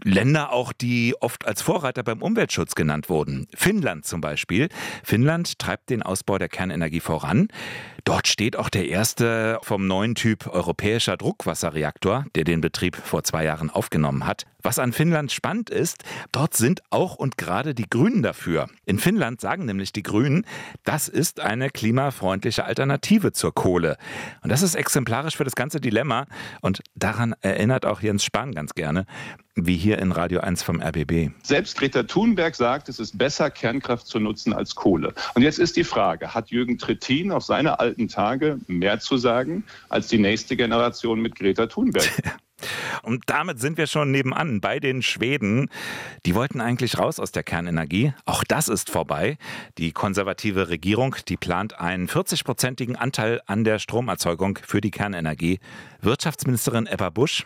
Länder 0.01 0.53
auch, 0.53 0.71
die 0.71 1.13
oft 1.19 1.45
als 1.45 1.61
Vorreiter 1.61 2.03
beim 2.03 2.21
Umweltschutz 2.21 2.73
genannt 2.73 3.09
wurden. 3.09 3.47
Finnland 3.53 4.05
zum 4.05 4.21
Beispiel. 4.21 4.69
Finnland 5.03 5.59
treibt 5.59 5.89
den 5.89 6.03
Ausbau 6.03 6.37
der 6.37 6.47
Kernenergie 6.47 7.01
voran. 7.01 7.49
Dort 8.07 8.29
steht 8.29 8.55
auch 8.55 8.69
der 8.69 8.87
erste 8.87 9.59
vom 9.63 9.85
neuen 9.85 10.15
Typ 10.15 10.47
europäischer 10.47 11.17
Druckwasserreaktor, 11.17 12.25
der 12.35 12.45
den 12.45 12.61
Betrieb 12.61 12.95
vor 12.95 13.25
zwei 13.25 13.43
Jahren 13.43 13.69
aufgenommen 13.69 14.25
hat. 14.25 14.45
Was 14.67 14.79
an 14.79 14.91
Finnland 14.91 15.31
spannend 15.31 15.69
ist, 15.69 16.03
dort 16.33 16.53
sind 16.53 16.81
auch 16.89 17.15
und 17.15 17.37
gerade 17.37 17.73
die 17.73 17.89
Grünen 17.89 18.21
dafür. 18.21 18.67
In 18.85 18.99
Finnland 18.99 19.39
sagen 19.39 19.63
nämlich 19.63 19.93
die 19.93 20.03
Grünen, 20.03 20.45
das 20.83 21.07
ist 21.07 21.39
eine 21.39 21.69
klimafreundliche 21.69 22.65
Alternative 22.65 23.31
zur 23.31 23.55
Kohle. 23.55 23.95
Und 24.41 24.51
das 24.51 24.63
ist 24.63 24.75
exemplarisch 24.75 25.37
für 25.37 25.45
das 25.45 25.55
ganze 25.55 25.79
Dilemma. 25.79 26.25
Und 26.59 26.81
daran 26.95 27.33
erinnert 27.39 27.85
auch 27.85 28.01
Jens 28.01 28.25
Spahn 28.25 28.51
ganz 28.51 28.73
gerne, 28.73 29.05
wie 29.55 29.77
hier 29.77 29.99
in 29.99 30.11
Radio 30.11 30.41
1 30.41 30.63
vom 30.63 30.81
RBB. 30.81 31.31
Selbst 31.43 31.77
Greta 31.77 32.03
Thunberg 32.03 32.53
sagt, 32.53 32.89
es 32.89 32.99
ist 32.99 33.17
besser, 33.17 33.49
Kernkraft 33.49 34.05
zu 34.05 34.19
nutzen 34.19 34.51
als 34.51 34.75
Kohle. 34.75 35.13
Und 35.33 35.43
jetzt 35.43 35.59
ist 35.59 35.77
die 35.77 35.85
Frage, 35.85 36.33
hat 36.33 36.49
Jürgen 36.49 36.77
Trittin 36.77 37.31
auf 37.31 37.45
seine 37.45 37.79
alten 37.79 38.09
Tage 38.09 38.59
mehr 38.67 38.99
zu 38.99 39.15
sagen 39.15 39.63
als 39.87 40.07
die 40.07 40.19
nächste 40.19 40.57
Generation 40.57 41.21
mit 41.21 41.35
Greta 41.35 41.67
Thunberg? 41.67 42.11
Und 43.03 43.23
damit 43.27 43.59
sind 43.59 43.77
wir 43.77 43.87
schon 43.87 44.11
nebenan 44.11 44.61
bei 44.61 44.79
den 44.79 45.01
Schweden. 45.01 45.69
Die 46.25 46.35
wollten 46.35 46.61
eigentlich 46.61 46.97
raus 46.97 47.19
aus 47.19 47.31
der 47.31 47.43
Kernenergie. 47.43 48.13
Auch 48.25 48.43
das 48.43 48.67
ist 48.67 48.89
vorbei. 48.89 49.37
Die 49.77 49.91
konservative 49.91 50.69
Regierung, 50.69 51.15
die 51.27 51.37
plant 51.37 51.79
einen 51.79 52.07
40-prozentigen 52.07 52.95
Anteil 52.95 53.41
an 53.45 53.63
der 53.63 53.79
Stromerzeugung 53.79 54.59
für 54.65 54.81
die 54.81 54.91
Kernenergie. 54.91 55.59
Wirtschaftsministerin 56.01 56.87
Ebba 56.87 57.09
Busch. 57.09 57.45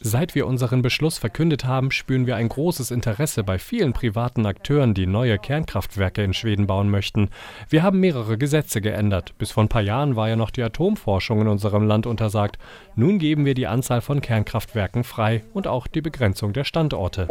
Seit 0.00 0.34
wir 0.34 0.46
unseren 0.46 0.82
Beschluss 0.82 1.18
verkündet 1.18 1.64
haben, 1.64 1.90
spüren 1.90 2.26
wir 2.26 2.36
ein 2.36 2.48
großes 2.48 2.90
Interesse 2.90 3.44
bei 3.44 3.58
vielen 3.58 3.92
privaten 3.92 4.46
Akteuren, 4.46 4.94
die 4.94 5.06
neue 5.06 5.38
Kernkraftwerke 5.38 6.22
in 6.22 6.32
Schweden 6.32 6.66
bauen 6.66 6.90
möchten. 6.90 7.30
Wir 7.68 7.82
haben 7.82 8.00
mehrere 8.00 8.38
Gesetze 8.38 8.80
geändert. 8.80 9.36
Bis 9.38 9.50
vor 9.52 9.64
ein 9.64 9.68
paar 9.68 9.82
Jahren 9.82 10.16
war 10.16 10.28
ja 10.28 10.36
noch 10.36 10.50
die 10.50 10.62
Atomforschung 10.62 11.40
in 11.42 11.48
unserem 11.48 11.86
Land 11.86 12.06
untersagt. 12.06 12.58
Nun 12.94 13.19
geben 13.20 13.44
wir 13.44 13.54
die 13.54 13.68
Anzahl 13.68 14.00
von 14.00 14.20
Kernkraftwerken 14.20 15.04
frei 15.04 15.44
und 15.52 15.68
auch 15.68 15.86
die 15.86 16.00
Begrenzung 16.00 16.52
der 16.52 16.64
Standorte. 16.64 17.26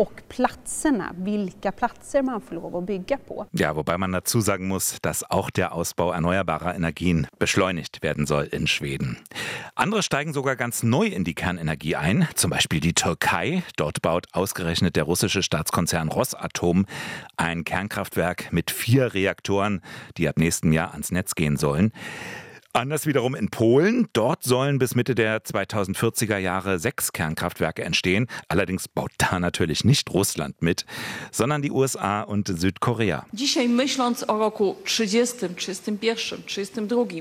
Ja, 3.51 3.75
wobei 3.75 3.97
man 3.97 4.13
dazu 4.13 4.39
sagen 4.39 4.67
muss, 4.67 4.99
dass 5.01 5.29
auch 5.29 5.49
der 5.49 5.73
Ausbau 5.73 6.11
erneuerbarer 6.11 6.75
Energien 6.75 7.27
beschleunigt 7.39 8.03
werden 8.03 8.27
soll 8.27 8.45
in 8.45 8.67
Schweden. 8.67 9.17
Andere 9.75 10.03
steigen 10.03 10.31
sogar 10.31 10.55
ganz 10.55 10.83
neu 10.83 11.07
in 11.07 11.23
die 11.23 11.33
Kernenergie 11.33 11.95
ein, 11.95 12.29
zum 12.35 12.51
Beispiel 12.51 12.79
die 12.79 12.93
Türkei. 12.93 13.63
Dort 13.75 14.01
baut 14.01 14.27
ausgerechnet 14.31 14.95
der 14.95 15.03
russische 15.03 15.41
Staatskonzern 15.41 16.09
Rosatom 16.09 16.85
ein 17.35 17.63
Kernkraftwerk 17.63 18.53
mit 18.53 18.69
vier 18.69 19.13
Reaktoren, 19.15 19.81
die 20.17 20.29
ab 20.29 20.37
nächstem 20.37 20.71
Jahr 20.71 20.91
ans 20.91 21.11
Netz 21.11 21.33
gehen 21.33 21.57
sollen. 21.57 21.91
Anders 22.71 23.07
wiederum 23.07 23.33
in 23.33 23.49
Polen. 23.49 24.09
Dort 24.13 24.43
sollen 24.43 24.77
bis 24.77 24.93
Mitte 24.93 25.15
der 25.15 25.43
2040er 25.43 26.37
Jahre 26.37 26.77
sechs 26.77 27.11
Kernkraftwerke 27.11 27.83
entstehen. 27.83 28.27
Allerdings 28.47 28.87
baut 28.87 29.09
da 29.17 29.39
natürlich 29.39 29.83
nicht 29.85 30.13
Russland 30.13 30.61
mit, 30.61 30.85
sondern 31.31 31.63
die 31.63 31.71
USA 31.71 32.21
und 32.21 32.47
Südkorea. 32.47 33.25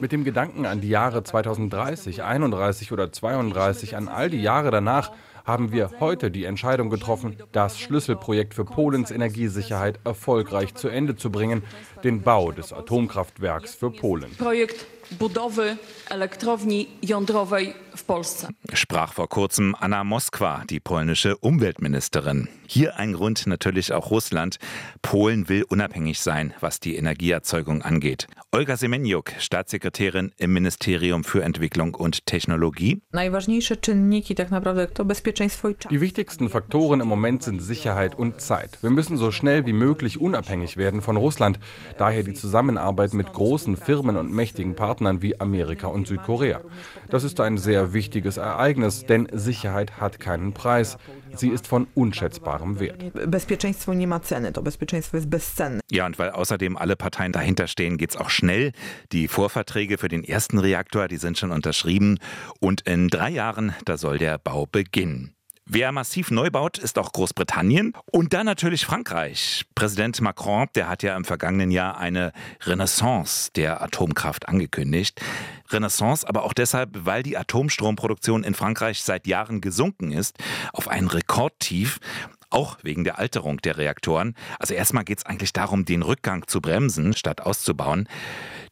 Mit 0.01 0.13
dem 0.13 0.25
Gedanken 0.25 0.67
an 0.67 0.81
die 0.83 0.89
Jahre 0.91 1.25
2030, 1.25 2.23
31 2.23 2.93
oder 2.93 3.11
32, 3.11 3.97
an 3.97 4.09
all 4.09 4.29
die 4.29 4.43
Jahre 4.43 4.71
danach, 4.71 5.13
haben 5.47 5.73
wir 5.73 5.93
heute 5.99 6.31
die 6.31 6.45
Entscheidung 6.45 6.91
getroffen, 6.91 7.39
das 7.53 7.81
Schlüsselprojekt 7.81 8.53
für 8.53 8.67
Polens 8.67 9.11
Energiesicherheit 9.11 9.99
erfolgreich 10.05 10.75
zu 10.75 10.89
Ende 10.89 11.17
zu 11.17 11.31
bringen, 11.31 11.63
den 12.05 12.21
Bau 12.21 12.53
des 12.53 12.75
Atomkraftwerks 12.75 13.75
für 13.75 13.91
Polen. 13.91 14.31
Projekt 14.37 14.85
budowy 15.11 15.77
elektrowni 16.11 16.89
jądrowej 17.03 17.75
w 17.97 18.05
Polsce. 18.05 18.49
Sprach 18.75 19.13
vor 19.13 19.29
kurzem 19.29 19.75
Anna 19.81 20.05
Moskwa, 20.05 20.63
die 20.71 20.81
polnische 20.81 21.37
Umweltministerin. 21.37 22.49
Hier 22.67 22.97
ein 22.97 23.13
Grund 23.13 23.47
natürlich 23.47 23.93
auch 23.93 24.11
Russland. 24.11 24.59
Polen 25.03 25.49
will 25.49 25.65
unabhängig 25.69 26.21
sein, 26.21 26.55
was 26.61 26.81
die 26.81 26.97
Energieerzeugung 26.97 27.83
angeht. 27.83 28.27
Olga 28.53 28.77
Semeniuk, 28.77 29.33
Staatssekretärin 29.39 30.33
im 30.37 30.53
Ministerium 30.53 31.25
für 31.25 31.43
Entwicklung 31.43 31.95
und 31.95 32.27
Technologie. 32.27 33.01
Die 35.91 36.01
wichtigsten 36.01 36.49
Faktoren 36.49 37.01
im 37.01 37.09
Moment 37.09 37.43
sind 37.43 37.61
Sicherheit 37.61 38.15
und 38.15 38.41
Zeit. 38.41 38.79
Wir 38.83 38.91
müssen 38.91 39.17
so 39.17 39.31
schnell 39.31 39.67
wie 39.67 39.73
möglich 39.73 40.21
unabhängig 40.21 40.77
werden 40.77 41.03
von 41.03 41.17
Russland. 41.17 41.59
Daher 41.97 42.23
die 42.23 42.35
Zusammenarbeit 42.35 43.15
mit 43.15 43.33
großen 43.33 43.77
Firmen 43.77 44.17
und 44.17 44.31
mächtigen 44.31 44.77
Partnern 44.77 44.98
wie 45.23 45.41
Amerika 45.41 45.87
und 45.87 46.07
Südkorea. 46.07 46.61
Das 47.09 47.25
ist 47.25 47.41
ein 47.41 47.59
sehr 47.59 47.93
wichtiges 47.93 48.37
Ereignis, 48.37 49.07
denn 49.07 49.29
Sicherheit 49.33 50.01
hat 50.01 50.21
keinen 50.21 50.53
Preis. 50.53 50.99
Sie 51.35 51.49
ist 51.49 51.67
von 51.67 51.87
unschätzbarem 51.95 52.81
Wert. 52.81 53.03
Ja, 55.91 56.07
und 56.07 56.19
weil 56.19 56.31
außerdem 56.31 56.77
alle 56.77 56.97
Parteien 56.97 57.33
dahinter 57.33 57.67
stehen, 57.67 57.97
geht 57.97 58.11
es 58.11 58.17
auch 58.17 58.31
schnell. 58.31 58.73
Die 59.13 59.29
Vorverträge 59.29 59.99
für 59.99 60.09
den 60.09 60.25
ersten 60.25 60.59
Reaktor, 60.59 61.09
die 61.09 61.17
sind 61.17 61.39
schon 61.39 61.53
unterschrieben. 61.53 62.19
Und 62.61 62.83
in 62.83 63.09
drei 63.09 63.31
Jahren, 63.31 63.75
da 63.85 63.97
soll 63.97 64.19
der 64.19 64.39
Bau 64.39 64.67
beginnen. 64.67 65.38
Wer 65.71 65.93
massiv 65.93 66.31
neu 66.31 66.49
baut, 66.49 66.79
ist 66.79 66.99
auch 66.99 67.13
Großbritannien 67.13 67.93
und 68.11 68.33
dann 68.33 68.47
natürlich 68.47 68.87
Frankreich. 68.87 69.67
Präsident 69.75 70.19
Macron, 70.23 70.67
der 70.75 70.89
hat 70.89 71.03
ja 71.03 71.15
im 71.15 71.27
vergangenen 71.27 71.71
Jahr 71.71 71.99
eine 71.99 72.33
Renaissance 72.63 73.51
der 73.55 73.83
Atomkraft 73.83 74.49
angekündigt. 74.49 75.21
Renaissance 75.69 76.27
aber 76.27 76.45
auch 76.45 76.55
deshalb, 76.55 77.05
weil 77.05 77.23
die 77.23 77.37
Atomstromproduktion 77.37 78.45
in 78.45 78.55
Frankreich 78.55 79.03
seit 79.03 79.27
Jahren 79.27 79.61
gesunken 79.61 80.11
ist 80.11 80.39
auf 80.73 80.89
ein 80.89 81.07
Rekordtief 81.07 81.99
auch 82.51 82.79
wegen 82.83 83.05
der 83.05 83.19
Alterung 83.19 83.59
der 83.59 83.77
Reaktoren. 83.77 84.35
Also 84.59 84.75
erstmal 84.75 85.05
geht 85.05 85.19
es 85.19 85.27
eigentlich 85.27 85.53
darum, 85.53 85.85
den 85.85 86.03
Rückgang 86.03 86.47
zu 86.47 86.61
bremsen, 86.61 87.15
statt 87.15 87.41
auszubauen. 87.41 88.09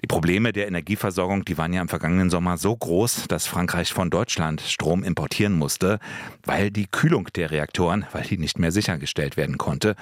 Die 0.02 0.06
Probleme 0.06 0.52
der 0.52 0.68
Energieversorgung, 0.68 1.44
die 1.44 1.58
waren 1.58 1.72
ja 1.72 1.80
im 1.80 1.88
vergangenen 1.88 2.30
Sommer 2.30 2.58
so 2.58 2.76
groß, 2.76 3.24
dass 3.28 3.46
Frankreich 3.46 3.92
von 3.92 4.10
Deutschland 4.10 4.60
Strom 4.60 5.02
importieren 5.02 5.54
musste, 5.54 5.98
weil 6.44 6.70
die 6.70 6.86
Kühlung 6.86 7.28
der 7.34 7.50
Reaktoren, 7.50 8.06
weil 8.12 8.22
die 8.22 8.38
nicht 8.38 8.58
mehr 8.58 8.72
sichergestellt 8.72 9.36
werden 9.36 9.58
konnte. 9.58 9.96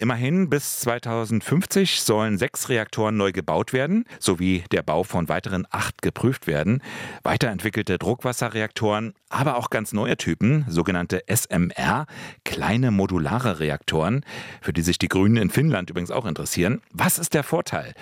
Immerhin 0.00 0.48
bis 0.48 0.80
2050 0.80 2.00
sollen 2.00 2.38
sechs 2.38 2.70
Reaktoren 2.70 3.18
neu 3.18 3.32
gebaut 3.32 3.74
werden, 3.74 4.06
sowie 4.18 4.64
der 4.72 4.82
Bau 4.82 5.02
von 5.04 5.28
weiteren 5.28 5.66
acht 5.68 6.00
geprüft 6.00 6.46
werden. 6.46 6.82
Weiterentwickelte 7.22 7.98
Druckwasserreaktoren, 7.98 9.12
aber 9.28 9.58
auch 9.58 9.68
ganz 9.68 9.92
neue 9.92 10.16
Typen, 10.16 10.64
sogenannte 10.68 11.24
SMR, 11.28 12.06
kleine 12.46 12.90
modulare 12.92 13.60
Reaktoren, 13.60 14.24
für 14.62 14.72
die 14.72 14.80
sich 14.80 14.96
die 14.96 15.08
Grünen 15.08 15.36
in 15.36 15.50
Finnland 15.50 15.90
übrigens 15.90 16.10
auch 16.10 16.24
interessieren. 16.24 16.80
Was 16.94 17.18
ist 17.18 17.34
der 17.34 17.42
Vorteil? 17.42 17.92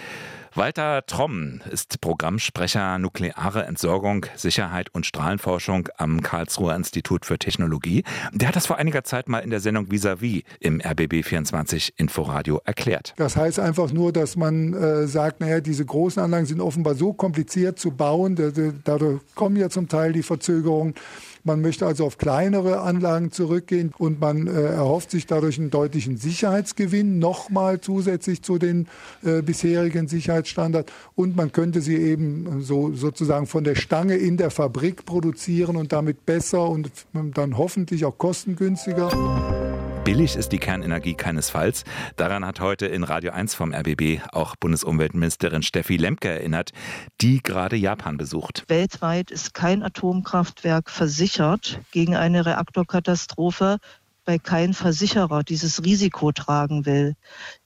Walter 0.58 1.06
Tromm 1.06 1.60
ist 1.70 2.00
Programmsprecher 2.00 2.98
Nukleare 2.98 3.64
Entsorgung, 3.66 4.26
Sicherheit 4.34 4.92
und 4.92 5.06
Strahlenforschung 5.06 5.88
am 5.98 6.20
Karlsruher 6.20 6.74
Institut 6.74 7.24
für 7.24 7.38
Technologie. 7.38 8.02
Der 8.32 8.48
hat 8.48 8.56
das 8.56 8.66
vor 8.66 8.76
einiger 8.76 9.04
Zeit 9.04 9.28
mal 9.28 9.38
in 9.38 9.50
der 9.50 9.60
Sendung 9.60 9.92
Vis-a-vis 9.92 10.42
im 10.58 10.80
RBB 10.80 11.24
24 11.24 11.94
Inforadio 11.96 12.60
erklärt. 12.64 13.14
Das 13.18 13.36
heißt 13.36 13.60
einfach 13.60 13.92
nur, 13.92 14.12
dass 14.12 14.34
man 14.34 14.74
äh, 14.74 15.06
sagt, 15.06 15.38
naja, 15.38 15.60
diese 15.60 15.84
großen 15.84 16.20
Anlagen 16.20 16.46
sind 16.46 16.60
offenbar 16.60 16.96
so 16.96 17.12
kompliziert 17.12 17.78
zu 17.78 17.92
bauen, 17.92 18.34
dadurch 18.82 19.20
kommen 19.36 19.54
ja 19.54 19.70
zum 19.70 19.88
Teil 19.88 20.12
die 20.12 20.24
Verzögerungen. 20.24 20.94
Man 21.48 21.62
möchte 21.62 21.86
also 21.86 22.04
auf 22.04 22.18
kleinere 22.18 22.82
Anlagen 22.82 23.32
zurückgehen 23.32 23.94
und 23.96 24.20
man 24.20 24.46
äh, 24.48 24.50
erhofft 24.50 25.10
sich 25.10 25.26
dadurch 25.26 25.58
einen 25.58 25.70
deutlichen 25.70 26.18
Sicherheitsgewinn, 26.18 27.18
nochmal 27.18 27.80
zusätzlich 27.80 28.42
zu 28.42 28.58
den 28.58 28.86
äh, 29.24 29.40
bisherigen 29.40 30.08
Sicherheitsstandards. 30.08 30.92
Und 31.14 31.36
man 31.36 31.50
könnte 31.50 31.80
sie 31.80 31.96
eben 31.96 32.60
so 32.60 32.92
sozusagen 32.92 33.46
von 33.46 33.64
der 33.64 33.76
Stange 33.76 34.16
in 34.16 34.36
der 34.36 34.50
Fabrik 34.50 35.06
produzieren 35.06 35.76
und 35.76 35.90
damit 35.90 36.26
besser 36.26 36.68
und 36.68 36.90
dann 37.14 37.56
hoffentlich 37.56 38.04
auch 38.04 38.18
kostengünstiger. 38.18 39.67
Billig 40.04 40.36
ist 40.36 40.52
die 40.52 40.58
Kernenergie 40.58 41.14
keinesfalls. 41.14 41.84
Daran 42.16 42.44
hat 42.44 42.60
heute 42.60 42.86
in 42.86 43.04
Radio 43.04 43.32
1 43.32 43.54
vom 43.54 43.74
RBB 43.74 44.20
auch 44.32 44.56
Bundesumweltministerin 44.56 45.62
Steffi 45.62 45.96
Lemke 45.96 46.28
erinnert, 46.28 46.72
die 47.20 47.42
gerade 47.42 47.76
Japan 47.76 48.16
besucht. 48.16 48.64
Weltweit 48.68 49.30
ist 49.30 49.54
kein 49.54 49.82
Atomkraftwerk 49.82 50.90
versichert 50.90 51.80
gegen 51.90 52.16
eine 52.16 52.46
Reaktorkatastrophe, 52.46 53.78
weil 54.24 54.38
kein 54.38 54.74
Versicherer 54.74 55.42
dieses 55.42 55.84
Risiko 55.84 56.32
tragen 56.32 56.84
will. 56.84 57.14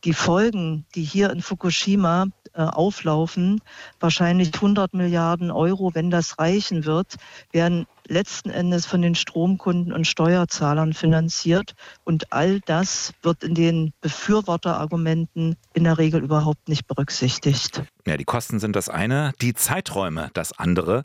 Die 0.05 0.13
Folgen, 0.13 0.87
die 0.95 1.03
hier 1.03 1.31
in 1.31 1.43
Fukushima 1.43 2.27
äh, 2.55 2.63
auflaufen, 2.63 3.61
wahrscheinlich 3.99 4.55
100 4.55 4.95
Milliarden 4.95 5.51
Euro, 5.51 5.95
wenn 5.95 6.11
das 6.11 6.39
reichen 6.39 6.85
wird, 6.85 7.17
werden 7.51 7.87
letzten 8.09 8.51
Endes 8.51 8.87
von 8.87 9.03
den 9.03 9.15
Stromkunden 9.15 9.93
und 9.93 10.07
Steuerzahlern 10.07 10.93
finanziert. 10.93 11.75
Und 12.05 12.33
all 12.33 12.61
das 12.61 13.13
wird 13.23 13.45
in 13.45 13.55
den 13.55 13.93
Befürworterargumenten 14.01 15.57
in 15.75 15.85
der 15.85 15.99
Regel 15.99 16.23
überhaupt 16.23 16.69
nicht 16.69 16.87
berücksichtigt. 16.87 17.83
Ja, 18.07 18.17
die 18.17 18.25
Kosten 18.25 18.59
sind 18.59 18.75
das 18.75 18.89
eine, 18.89 19.33
die 19.41 19.55
Zeiträume 19.55 20.31
das 20.35 20.59
andere. 20.59 21.03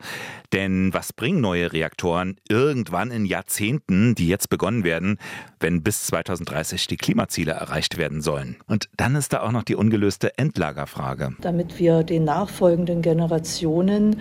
Denn 0.51 0.93
was 0.93 1.13
bringen 1.13 1.41
neue 1.41 1.71
Reaktoren 1.71 2.37
irgendwann 2.49 3.11
in 3.11 3.25
Jahrzehnten, 3.25 4.15
die 4.15 4.27
jetzt 4.27 4.49
begonnen 4.49 4.83
werden, 4.83 5.19
wenn 5.59 5.83
bis 5.83 6.05
2030 6.07 6.87
die 6.87 6.97
Klimaziele 6.97 7.51
erreicht 7.53 7.97
werden 7.97 8.21
sollen? 8.21 8.57
Und 8.67 8.89
dann 8.97 9.15
ist 9.15 9.33
da 9.33 9.41
auch 9.41 9.51
noch 9.51 9.63
die 9.63 9.75
ungelöste 9.75 10.37
Endlagerfrage. 10.37 11.35
Damit 11.41 11.79
wir 11.79 12.03
den 12.03 12.23
nachfolgenden 12.23 13.01
Generationen 13.01 14.19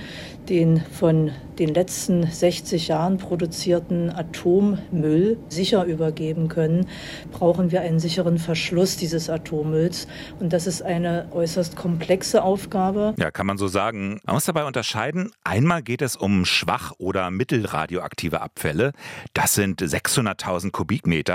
den 0.48 0.80
von 0.80 1.32
den 1.58 1.74
letzten 1.74 2.26
60 2.26 2.88
Jahren 2.88 3.18
produzierten 3.18 4.10
Atommüll 4.10 5.38
sicher 5.48 5.84
übergeben 5.84 6.48
können, 6.48 6.86
brauchen 7.32 7.72
wir 7.72 7.80
einen 7.80 7.98
sicheren 7.98 8.38
Verschluss 8.38 8.96
dieses 8.96 9.30
Atommülls. 9.30 10.06
Und 10.38 10.52
das 10.52 10.66
ist 10.66 10.82
eine 10.82 11.28
äußerst 11.32 11.76
komplexe 11.76 12.42
Aufgabe. 12.42 13.14
Ja, 13.18 13.30
kann 13.30 13.46
man 13.46 13.58
so 13.58 13.68
sagen. 13.68 14.20
Man 14.24 14.34
muss 14.34 14.44
dabei 14.44 14.64
unterscheiden. 14.64 15.32
Einmal 15.44 15.82
geht 15.82 16.02
es 16.02 16.16
um 16.16 16.44
schwach- 16.44 16.92
oder 16.98 17.30
mittelradioaktive 17.30 18.40
Abfälle. 18.40 18.92
Das 19.32 19.54
sind 19.54 19.80
600.000 19.82 20.70
Kubikmeter. 20.70 21.25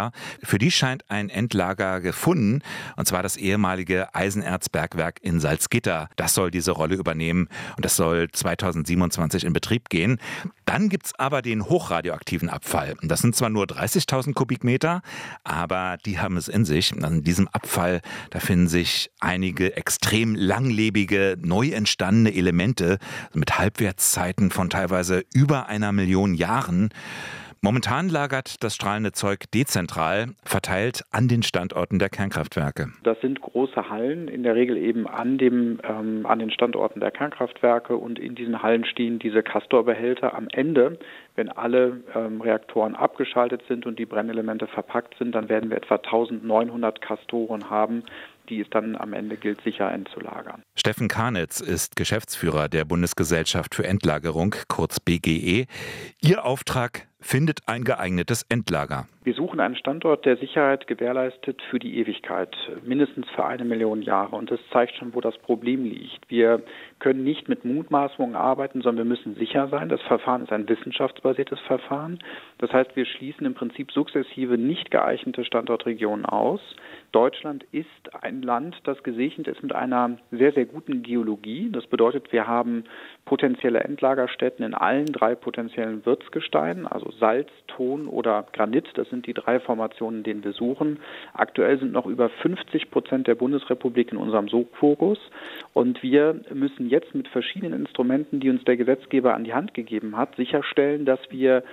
Für 0.43 0.57
die 0.57 0.71
scheint 0.71 1.09
ein 1.09 1.29
Endlager 1.29 2.01
gefunden, 2.01 2.61
und 2.95 3.07
zwar 3.07 3.23
das 3.23 3.37
ehemalige 3.37 4.13
Eisenerzbergwerk 4.13 5.19
in 5.21 5.39
Salzgitter. 5.39 6.09
Das 6.15 6.33
soll 6.33 6.51
diese 6.51 6.71
Rolle 6.71 6.95
übernehmen 6.95 7.47
und 7.75 7.85
das 7.85 7.95
soll 7.95 8.29
2027 8.31 9.43
in 9.43 9.53
Betrieb 9.53 9.89
gehen. 9.89 10.19
Dann 10.65 10.89
gibt 10.89 11.07
es 11.07 11.19
aber 11.19 11.41
den 11.41 11.65
hochradioaktiven 11.65 12.49
Abfall. 12.49 12.95
Das 13.01 13.19
sind 13.19 13.35
zwar 13.35 13.49
nur 13.49 13.65
30.000 13.65 14.33
Kubikmeter, 14.33 15.01
aber 15.43 15.97
die 16.05 16.19
haben 16.19 16.37
es 16.37 16.47
in 16.47 16.65
sich. 16.65 16.93
An 17.03 17.23
diesem 17.23 17.47
Abfall, 17.49 18.01
da 18.29 18.39
finden 18.39 18.67
sich 18.67 19.11
einige 19.19 19.75
extrem 19.75 20.35
langlebige, 20.35 21.37
neu 21.39 21.69
entstandene 21.69 22.33
Elemente 22.33 22.99
mit 23.33 23.57
Halbwertszeiten 23.57 24.51
von 24.51 24.69
teilweise 24.69 25.23
über 25.33 25.67
einer 25.67 25.91
Million 25.91 26.33
Jahren. 26.33 26.89
Momentan 27.63 28.09
lagert 28.09 28.63
das 28.63 28.73
strahlende 28.73 29.11
Zeug 29.11 29.43
dezentral, 29.53 30.29
verteilt 30.43 31.03
an 31.11 31.27
den 31.27 31.43
Standorten 31.43 31.99
der 31.99 32.09
Kernkraftwerke. 32.09 32.91
Das 33.03 33.21
sind 33.21 33.39
große 33.39 33.87
Hallen, 33.87 34.27
in 34.27 34.41
der 34.41 34.55
Regel 34.55 34.77
eben 34.77 35.07
an, 35.07 35.37
dem, 35.37 35.79
ähm, 35.83 36.25
an 36.25 36.39
den 36.39 36.49
Standorten 36.49 37.01
der 37.01 37.11
Kernkraftwerke 37.11 37.95
und 37.95 38.17
in 38.17 38.33
diesen 38.33 38.63
Hallen 38.63 38.83
stehen 38.83 39.19
diese 39.19 39.43
Castor-Behälter. 39.43 40.33
Am 40.33 40.47
Ende, 40.51 40.97
wenn 41.35 41.49
alle 41.49 42.01
ähm, 42.15 42.41
Reaktoren 42.41 42.95
abgeschaltet 42.95 43.61
sind 43.67 43.85
und 43.85 43.99
die 43.99 44.07
Brennelemente 44.07 44.65
verpackt 44.65 45.15
sind, 45.19 45.35
dann 45.35 45.47
werden 45.47 45.69
wir 45.69 45.77
etwa 45.77 45.97
1900 45.97 46.99
Castoren 46.99 47.69
haben, 47.69 48.01
die 48.49 48.61
es 48.61 48.69
dann 48.71 48.95
am 48.95 49.13
Ende 49.13 49.37
gilt, 49.37 49.61
sicher 49.61 49.91
entzulagern. 49.91 50.63
Steffen 50.75 51.07
Karnitz 51.07 51.61
ist 51.61 51.95
Geschäftsführer 51.95 52.69
der 52.69 52.85
Bundesgesellschaft 52.85 53.75
für 53.75 53.85
Endlagerung, 53.85 54.55
kurz 54.67 54.99
BGE. 54.99 55.67
Ihr 56.21 56.43
Auftrag 56.43 57.07
findet 57.21 57.59
ein 57.67 57.83
geeignetes 57.83 58.43
Endlager. 58.49 59.07
Wir 59.23 59.35
suchen 59.35 59.59
einen 59.59 59.75
Standort, 59.75 60.25
der 60.25 60.37
Sicherheit 60.37 60.87
gewährleistet 60.87 61.61
für 61.69 61.77
die 61.77 61.99
Ewigkeit, 61.99 62.55
mindestens 62.83 63.29
für 63.35 63.45
eine 63.45 63.63
Million 63.63 64.01
Jahre. 64.01 64.35
Und 64.35 64.49
das 64.49 64.59
zeigt 64.71 64.95
schon, 64.95 65.13
wo 65.13 65.21
das 65.21 65.37
Problem 65.37 65.85
liegt. 65.85 66.27
Wir 66.27 66.63
können 66.97 67.23
nicht 67.23 67.47
mit 67.47 67.63
Mutmaßungen 67.63 68.35
arbeiten, 68.35 68.81
sondern 68.81 69.05
wir 69.05 69.15
müssen 69.15 69.35
sicher 69.35 69.67
sein. 69.67 69.89
Das 69.89 70.01
Verfahren 70.01 70.41
ist 70.41 70.51
ein 70.51 70.67
wissenschaftsbasiertes 70.67 71.59
Verfahren. 71.67 72.17
Das 72.57 72.73
heißt, 72.73 72.95
wir 72.95 73.05
schließen 73.05 73.45
im 73.45 73.53
Prinzip 73.53 73.91
sukzessive 73.91 74.57
nicht 74.57 74.89
geeignete 74.89 75.45
Standortregionen 75.45 76.25
aus. 76.25 76.61
Deutschland 77.11 77.63
ist 77.71 77.85
ein 78.21 78.41
Land, 78.41 78.75
das 78.85 79.03
gesegnet 79.03 79.47
ist 79.47 79.61
mit 79.61 79.73
einer 79.73 80.17
sehr, 80.31 80.53
sehr 80.53 80.65
guten 80.65 81.03
Geologie. 81.03 81.69
Das 81.71 81.85
bedeutet, 81.85 82.31
wir 82.31 82.47
haben 82.47 82.85
potenzielle 83.31 83.79
Endlagerstätten 83.79 84.65
in 84.65 84.73
allen 84.73 85.05
drei 85.05 85.35
potenziellen 85.35 86.05
Wirtsgesteinen, 86.05 86.85
also 86.85 87.11
Salz, 87.11 87.47
Ton 87.67 88.07
oder 88.07 88.45
Granit. 88.51 88.89
Das 88.95 89.09
sind 89.09 89.25
die 89.25 89.33
drei 89.33 89.61
Formationen, 89.61 90.23
denen 90.23 90.43
wir 90.43 90.51
suchen. 90.51 90.99
Aktuell 91.33 91.79
sind 91.79 91.93
noch 91.93 92.07
über 92.07 92.27
50 92.27 92.91
Prozent 92.91 93.27
der 93.27 93.35
Bundesrepublik 93.35 94.11
in 94.11 94.17
unserem 94.17 94.49
Sogfokus. 94.49 95.17
Und 95.71 96.03
wir 96.03 96.41
müssen 96.53 96.89
jetzt 96.89 97.15
mit 97.15 97.29
verschiedenen 97.29 97.79
Instrumenten, 97.79 98.41
die 98.41 98.49
uns 98.49 98.65
der 98.65 98.75
Gesetzgeber 98.75 99.33
an 99.33 99.45
die 99.45 99.53
Hand 99.53 99.73
gegeben 99.73 100.17
hat, 100.17 100.35
sicherstellen, 100.35 101.05
dass 101.05 101.21
wir 101.29 101.63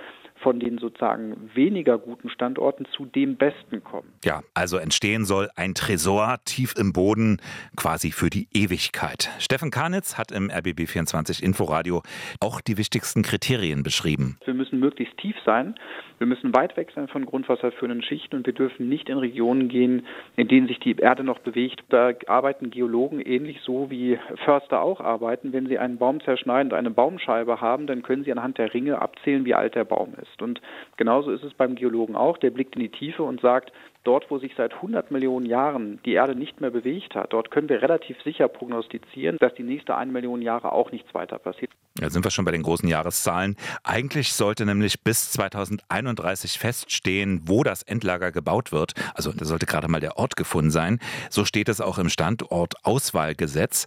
von 0.41 0.59
den 0.59 0.77
sozusagen 0.77 1.49
weniger 1.53 1.97
guten 1.97 2.29
Standorten 2.29 2.85
zu 2.95 3.05
dem 3.05 3.35
besten 3.35 3.83
kommen. 3.83 4.13
Ja, 4.23 4.41
also 4.53 4.77
entstehen 4.77 5.25
soll 5.25 5.49
ein 5.55 5.73
Tresor 5.73 6.37
tief 6.45 6.73
im 6.77 6.93
Boden, 6.93 7.41
quasi 7.75 8.11
für 8.11 8.29
die 8.29 8.47
Ewigkeit. 8.53 9.29
Steffen 9.39 9.71
Karnitz 9.71 10.17
hat 10.17 10.31
im 10.31 10.49
RBB24 10.49 11.43
Inforadio 11.43 12.01
auch 12.39 12.61
die 12.61 12.77
wichtigsten 12.77 13.21
Kriterien 13.23 13.83
beschrieben. 13.83 14.37
Wir 14.45 14.53
müssen 14.53 14.79
möglichst 14.79 15.17
tief 15.17 15.35
sein. 15.45 15.75
Wir 16.19 16.27
müssen 16.27 16.53
weit 16.53 16.75
weg 16.75 16.91
sein 16.93 17.07
von 17.07 17.25
grundwasserführenden 17.25 18.03
Schichten 18.03 18.35
und 18.35 18.45
wir 18.45 18.53
dürfen 18.53 18.89
nicht 18.89 19.07
in 19.07 19.17
Regionen 19.17 19.69
gehen, 19.69 20.05
in 20.35 20.49
denen 20.49 20.67
sich 20.67 20.79
die 20.79 20.95
Erde 20.97 21.23
noch 21.23 21.39
bewegt. 21.39 21.81
Da 21.89 22.11
arbeiten 22.27 22.71
Geologen 22.71 23.21
ähnlich 23.21 23.61
so 23.61 23.89
wie 23.89 24.19
Förster 24.43 24.81
auch 24.81 24.99
arbeiten. 24.99 25.53
Wenn 25.53 25.67
sie 25.67 25.79
einen 25.79 25.97
Baum 25.97 26.19
zerschneiden 26.21 26.73
und 26.73 26.77
eine 26.77 26.91
Baumscheibe 26.91 27.61
haben, 27.61 27.87
dann 27.87 28.01
können 28.01 28.25
sie 28.25 28.33
anhand 28.33 28.57
der 28.57 28.73
Ringe 28.73 29.01
abzählen, 29.01 29.45
wie 29.45 29.55
alt 29.55 29.75
der 29.75 29.85
Baum 29.85 30.13
ist. 30.21 30.28
Und 30.41 30.61
genauso 30.97 31.31
ist 31.31 31.43
es 31.43 31.53
beim 31.53 31.75
Geologen 31.75 32.15
auch. 32.15 32.37
Der 32.37 32.51
blickt 32.51 32.75
in 32.75 32.81
die 32.81 32.89
Tiefe 32.89 33.23
und 33.23 33.41
sagt, 33.41 33.71
dort, 34.03 34.29
wo 34.29 34.39
sich 34.39 34.53
seit 34.55 34.73
100 34.73 35.11
Millionen 35.11 35.45
Jahren 35.45 35.99
die 36.05 36.13
Erde 36.13 36.35
nicht 36.35 36.61
mehr 36.61 36.71
bewegt 36.71 37.15
hat, 37.15 37.33
dort 37.33 37.51
können 37.51 37.69
wir 37.69 37.81
relativ 37.81 38.21
sicher 38.23 38.47
prognostizieren, 38.47 39.37
dass 39.39 39.53
die 39.55 39.63
nächste 39.63 39.95
1 39.95 40.11
Million 40.11 40.41
Jahre 40.41 40.71
auch 40.71 40.91
nichts 40.91 41.13
weiter 41.13 41.37
passiert. 41.39 41.71
Ja, 41.99 42.09
sind 42.09 42.23
wir 42.23 42.31
schon 42.31 42.45
bei 42.45 42.51
den 42.51 42.63
großen 42.63 42.87
Jahreszahlen. 42.87 43.55
Eigentlich 43.83 44.33
sollte 44.33 44.65
nämlich 44.65 45.03
bis 45.03 45.31
2031 45.31 46.57
feststehen, 46.57 47.41
wo 47.45 47.63
das 47.63 47.83
Endlager 47.83 48.31
gebaut 48.31 48.71
wird. 48.71 48.93
Also 49.15 49.31
da 49.33 49.45
sollte 49.45 49.65
gerade 49.65 49.87
mal 49.87 49.99
der 49.99 50.17
Ort 50.17 50.35
gefunden 50.35 50.71
sein. 50.71 50.99
So 51.29 51.45
steht 51.45 51.67
es 51.67 51.81
auch 51.81 51.97
im 51.97 52.09
Standortauswahlgesetz. 52.09 53.85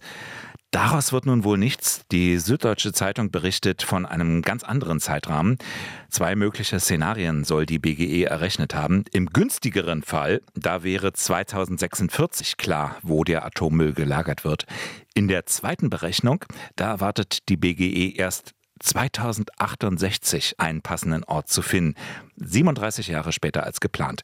Daraus 0.73 1.13
wird 1.13 1.27
nun 1.27 1.43
wohl 1.43 1.59
nichts. 1.59 2.03
Die 2.11 2.39
Süddeutsche 2.39 2.93
Zeitung 2.93 3.29
berichtet 3.29 3.83
von 3.83 4.07
einem 4.07 4.41
ganz 4.41 4.63
anderen 4.63 4.99
Zeitrahmen. 4.99 5.59
Zwei 6.09 6.35
mögliche 6.35 6.79
Szenarien 6.79 7.43
soll 7.43 7.67
die 7.67 7.77
BGE 7.77 8.23
errechnet 8.23 8.73
haben. 8.73 9.03
Im 9.11 9.27
günstigeren 9.27 10.01
Fall, 10.03 10.41
da 10.53 10.83
wäre 10.83 11.13
2046 11.13 12.57
klar, 12.57 12.97
wo 13.01 13.23
der 13.23 13.45
Atommüll 13.45 13.93
gelagert 13.93 14.43
wird. 14.43 14.65
In 15.13 15.27
der 15.27 15.45
zweiten 15.45 15.89
Berechnung, 15.89 16.45
da 16.75 16.91
erwartet 16.91 17.49
die 17.49 17.57
BGE 17.57 18.15
erst 18.15 18.53
2068 18.79 20.59
einen 20.59 20.81
passenden 20.81 21.23
Ort 21.23 21.47
zu 21.47 21.61
finden. 21.61 21.95
37 22.37 23.07
Jahre 23.07 23.31
später 23.31 23.63
als 23.63 23.79
geplant. 23.79 24.23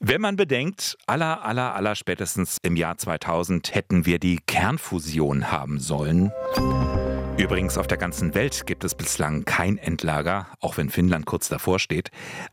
Wenn 0.00 0.20
man 0.20 0.36
bedenkt, 0.36 0.96
aller, 1.06 1.44
aller, 1.44 1.74
aller 1.74 1.94
spätestens 1.94 2.58
im 2.62 2.76
Jahr 2.76 2.96
2000 2.98 3.74
hätten 3.74 4.06
wir 4.06 4.18
die 4.18 4.40
Kernfusion 4.46 5.52
haben 5.52 5.78
sollen. 5.78 6.32
Übrigens, 7.38 7.78
auf 7.78 7.86
der 7.86 7.96
ganzen 7.96 8.34
Welt 8.34 8.66
gibt 8.66 8.84
es 8.84 8.94
bislang 8.94 9.44
kein 9.46 9.78
Endlager, 9.78 10.48
auch 10.60 10.76
wenn 10.76 10.90
Finnland 10.90 11.24
kurz 11.24 11.48
davor 11.48 11.78
steht. 11.78 12.10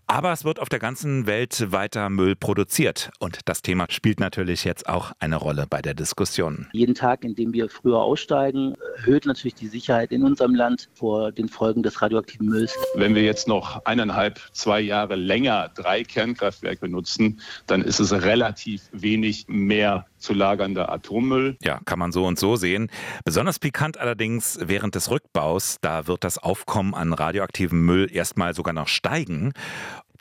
Aber 0.07 0.31
es 0.31 0.45
wird 0.45 0.59
auf 0.59 0.69
der 0.69 0.79
ganzen 0.79 1.27
Welt 1.27 1.71
weiter 1.71 2.09
Müll 2.09 2.35
produziert. 2.35 3.11
Und 3.19 3.39
das 3.45 3.61
Thema 3.61 3.85
spielt 3.89 4.21
natürlich 4.21 4.63
jetzt 4.63 4.87
auch 4.87 5.11
eine 5.19 5.35
Rolle 5.35 5.67
bei 5.69 5.81
der 5.81 5.93
Diskussion. 5.93 6.67
Jeden 6.71 6.95
Tag, 6.95 7.25
in 7.25 7.35
dem 7.35 7.51
wir 7.51 7.69
früher 7.69 7.99
aussteigen, 7.99 8.75
erhöht 8.97 9.25
natürlich 9.25 9.55
die 9.55 9.67
Sicherheit 9.67 10.11
in 10.11 10.23
unserem 10.23 10.55
Land 10.55 10.89
vor 10.93 11.33
den 11.33 11.49
Folgen 11.49 11.83
des 11.83 12.01
radioaktiven 12.01 12.47
Mülls. 12.47 12.73
Wenn 12.95 13.15
wir 13.15 13.23
jetzt 13.23 13.49
noch 13.49 13.85
eineinhalb, 13.85 14.39
zwei 14.53 14.79
Jahre 14.79 15.15
länger 15.15 15.69
drei 15.75 16.03
Kernkraftwerke 16.03 16.87
nutzen, 16.87 17.41
dann 17.67 17.81
ist 17.81 17.99
es 17.99 18.13
relativ 18.13 18.83
wenig 18.93 19.45
mehr 19.49 20.05
zu 20.19 20.33
lagernder 20.33 20.91
Atommüll. 20.91 21.57
Ja, 21.63 21.79
kann 21.85 21.99
man 21.99 22.11
so 22.11 22.25
und 22.25 22.37
so 22.37 22.55
sehen. 22.55 22.89
Besonders 23.23 23.59
pikant 23.59 23.97
allerdings 23.97 24.59
während 24.69 24.95
des 24.95 25.11
Rückbaus, 25.11 25.79
da 25.81 26.07
wird 26.07 26.23
das 26.23 26.37
Aufkommen 26.37 26.93
an 26.93 27.13
radioaktivem 27.13 27.85
Müll 27.85 28.07
erstmal 28.11 28.53
sogar 28.53 28.73
noch 28.73 28.87
steigen. 28.87 29.53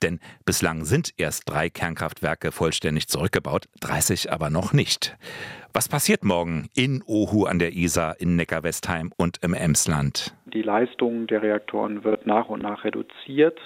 Denn 0.02 0.20
bislang 0.44 0.84
sind 0.84 1.12
erst 1.16 1.48
drei 1.48 1.70
Kernkraftwerke 1.70 2.52
vollständig 2.52 3.08
zurückgebaut, 3.08 3.68
30 3.80 4.32
aber 4.32 4.50
noch 4.50 4.72
nicht. 4.72 5.16
Was 5.72 5.88
passiert 5.88 6.24
morgen 6.24 6.68
in 6.74 7.02
Ohu 7.06 7.44
an 7.44 7.58
der 7.58 7.72
Isar, 7.72 8.20
in 8.20 8.36
Neckar-Westheim 8.36 9.12
und 9.16 9.38
im 9.42 9.54
Emsland? 9.54 10.34
Die 10.46 10.62
Leistung 10.62 11.26
der 11.26 11.42
Reaktoren 11.42 12.04
wird 12.04 12.26
nach 12.26 12.48
und 12.48 12.62
nach 12.62 12.84
reduziert. 12.84 13.58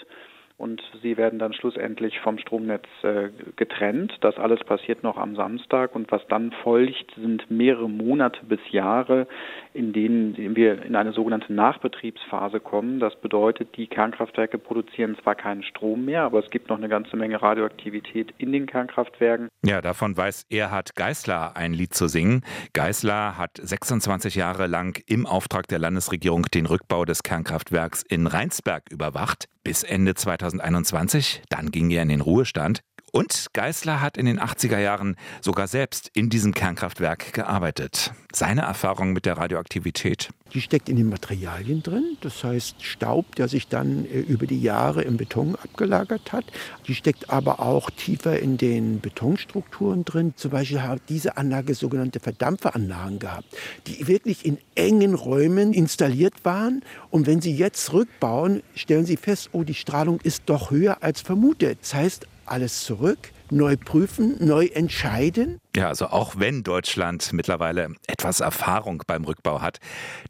Und 0.63 0.81
sie 1.03 1.17
werden 1.17 1.41
dann 1.41 1.53
schlussendlich 1.53 2.21
vom 2.21 2.39
Stromnetz 2.39 2.87
äh, 3.03 3.31
getrennt. 3.57 4.17
Das 4.21 4.37
alles 4.37 4.61
passiert 4.61 5.03
noch 5.03 5.17
am 5.17 5.35
Samstag 5.35 5.97
und 5.97 6.13
was 6.13 6.23
dann 6.29 6.53
folgt, 6.63 7.13
sind 7.17 7.51
mehrere 7.51 7.91
Monate 7.91 8.39
bis 8.45 8.61
Jahre, 8.71 9.27
in 9.75 9.93
denen 9.93 10.37
wir 10.55 10.85
in 10.85 10.95
eine 10.95 11.13
sogenannte 11.13 11.53
Nachbetriebsphase 11.53 12.61
kommen. 12.61 13.01
Das 13.01 13.17
bedeutet, 13.17 13.77
die 13.77 13.89
Kernkraftwerke 13.89 14.57
produzieren 14.57 15.17
zwar 15.21 15.35
keinen 15.35 15.65
Strom 15.65 16.05
mehr, 16.05 16.23
aber 16.23 16.39
es 16.39 16.51
gibt 16.51 16.69
noch 16.69 16.79
eine 16.79 16.89
ganze 16.89 17.17
Menge 17.17 17.43
Radioaktivität 17.43 18.33
in 18.39 18.53
den 18.53 18.67
Kernkraftwerken. 18.67 19.49
Ja, 19.65 19.81
davon 19.81 20.17
weiß 20.17 20.47
Erhard 20.49 20.95
Geißler 20.95 21.57
ein 21.57 21.73
Lied 21.73 21.93
zu 21.93 22.07
singen. 22.07 22.43
Geißler 22.73 23.37
hat 23.37 23.59
26 23.61 24.37
Jahre 24.37 24.69
lang 24.69 25.03
im 25.09 25.27
Auftrag 25.27 25.67
der 25.67 25.81
Landesregierung 25.81 26.45
den 26.55 26.67
Rückbau 26.67 27.05
des 27.05 27.25
Kernkraftwerks 27.25 28.05
in 28.09 28.29
Rheinsberg 28.29 28.85
überwacht. 28.93 29.49
Bis 29.65 29.85
Ende 29.85 30.15
2021, 30.15 31.43
dann 31.49 31.71
ging 31.71 31.91
er 31.91 32.03
in 32.03 32.09
den 32.09 32.21
Ruhestand. 32.21 32.83
Und 33.15 33.49
Geißler 33.53 34.01
hat 34.01 34.17
in 34.17 34.25
den 34.25 34.41
80er 34.41 34.79
Jahren 34.79 35.17
sogar 35.43 35.69
selbst 35.69 36.11
in 36.15 36.31
diesem 36.31 36.55
Kernkraftwerk 36.55 37.35
gearbeitet. 37.35 38.15
Seine 38.33 38.63
Erfahrung 38.63 39.13
mit 39.13 39.27
der 39.27 39.37
Radioaktivität. 39.37 40.31
Die 40.55 40.63
steckt 40.63 40.89
in 40.89 40.97
den 40.97 41.11
Materialien 41.11 41.83
drin, 41.83 42.17
das 42.23 42.43
heißt 42.43 42.83
Staub, 42.83 43.35
der 43.37 43.49
sich 43.49 43.69
dann 43.69 44.07
äh, 44.07 44.21
über 44.21 44.47
die 44.47 44.61
Jahre 44.61 45.03
im 45.03 45.19
Beton 45.19 45.57
abgelagert 45.57 46.33
hat. 46.33 46.47
Die 46.87 46.95
steckt 46.95 47.29
aber 47.29 47.61
auch 47.61 47.91
tiefer 47.91 48.39
in 48.39 48.57
den 48.57 49.01
Betonstrukturen 49.01 50.07
drin. 50.07 50.33
Zum 50.37 50.51
Beispiel 50.51 50.83
hat 50.83 51.03
diese 51.11 51.37
Anlage 51.37 51.75
sogenannte 51.75 52.19
Verdampferanlagen 52.19 53.19
gehabt, 53.19 53.47
die 53.87 54.09
wirklich 54.09 54.47
in 54.47 54.57
engen 54.75 55.15
Räumen 55.15 55.75
installiert 55.75 56.45
waren. 56.45 56.83
Und 57.11 57.27
wenn 57.27 57.43
Sie 57.43 57.55
jetzt 57.55 57.93
rückbauen, 57.93 58.63
stellen 58.75 59.05
Sie 59.05 59.19
fest, 59.19 59.51
oh, 59.53 59.65
die 59.65 59.75
Strahlung 59.75 60.19
ist 60.23 60.45
doch 60.47 60.71
höher 60.71 61.03
als 61.03 61.21
vermutet. 61.21 61.79
Das 61.83 61.95
heißt, 61.95 62.27
alles 62.47 62.85
zurück, 62.85 63.33
neu 63.51 63.77
prüfen, 63.77 64.37
neu 64.41 64.67
entscheiden. 64.67 65.61
Ja, 65.77 65.89
also 65.89 66.07
auch 66.07 66.35
wenn 66.39 66.63
Deutschland 66.63 67.33
mittlerweile 67.33 67.89
etwas 68.07 68.41
Erfahrung 68.41 69.03
beim 69.07 69.25
Rückbau 69.25 69.61
hat, 69.61 69.79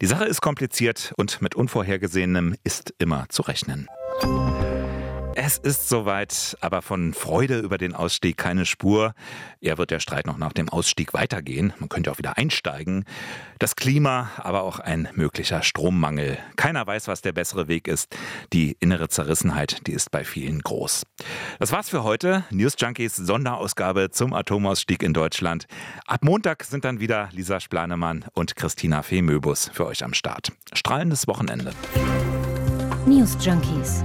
die 0.00 0.06
Sache 0.06 0.24
ist 0.24 0.40
kompliziert 0.40 1.12
und 1.16 1.40
mit 1.42 1.54
Unvorhergesehenem 1.54 2.56
ist 2.64 2.94
immer 2.98 3.26
zu 3.28 3.42
rechnen. 3.42 3.88
Es 5.34 5.56
ist 5.56 5.88
soweit, 5.88 6.58
aber 6.60 6.82
von 6.82 7.14
Freude 7.14 7.58
über 7.60 7.78
den 7.78 7.94
Ausstieg 7.94 8.36
keine 8.36 8.66
Spur. 8.66 9.14
Er 9.60 9.78
wird 9.78 9.90
der 9.90 9.98
Streit 9.98 10.26
noch 10.26 10.36
nach 10.36 10.52
dem 10.52 10.68
Ausstieg 10.68 11.14
weitergehen. 11.14 11.72
Man 11.78 11.88
könnte 11.88 12.12
auch 12.12 12.18
wieder 12.18 12.36
einsteigen. 12.36 13.04
Das 13.58 13.74
Klima, 13.74 14.30
aber 14.36 14.62
auch 14.62 14.78
ein 14.78 15.08
möglicher 15.14 15.62
Strommangel. 15.62 16.38
Keiner 16.56 16.86
weiß, 16.86 17.08
was 17.08 17.22
der 17.22 17.32
bessere 17.32 17.66
Weg 17.66 17.88
ist. 17.88 18.14
Die 18.52 18.76
innere 18.80 19.08
Zerrissenheit, 19.08 19.86
die 19.86 19.92
ist 19.92 20.10
bei 20.10 20.24
vielen 20.24 20.60
groß. 20.60 21.04
Das 21.58 21.72
war's 21.72 21.88
für 21.88 22.04
heute. 22.04 22.44
News 22.50 22.74
Junkies 22.78 23.16
Sonderausgabe 23.16 24.10
zum 24.10 24.34
Atomausstieg 24.34 25.02
in 25.02 25.14
Deutschland. 25.14 25.66
Ab 26.06 26.24
Montag 26.24 26.64
sind 26.64 26.84
dann 26.84 27.00
wieder 27.00 27.30
Lisa 27.32 27.58
Splanemann 27.58 28.26
und 28.34 28.54
Christina 28.54 29.02
Fee 29.02 29.22
Möbus 29.22 29.70
für 29.72 29.86
euch 29.86 30.04
am 30.04 30.12
Start. 30.12 30.52
Strahlendes 30.74 31.26
Wochenende. 31.26 31.72
News 33.06 33.36
Junkies 33.40 34.04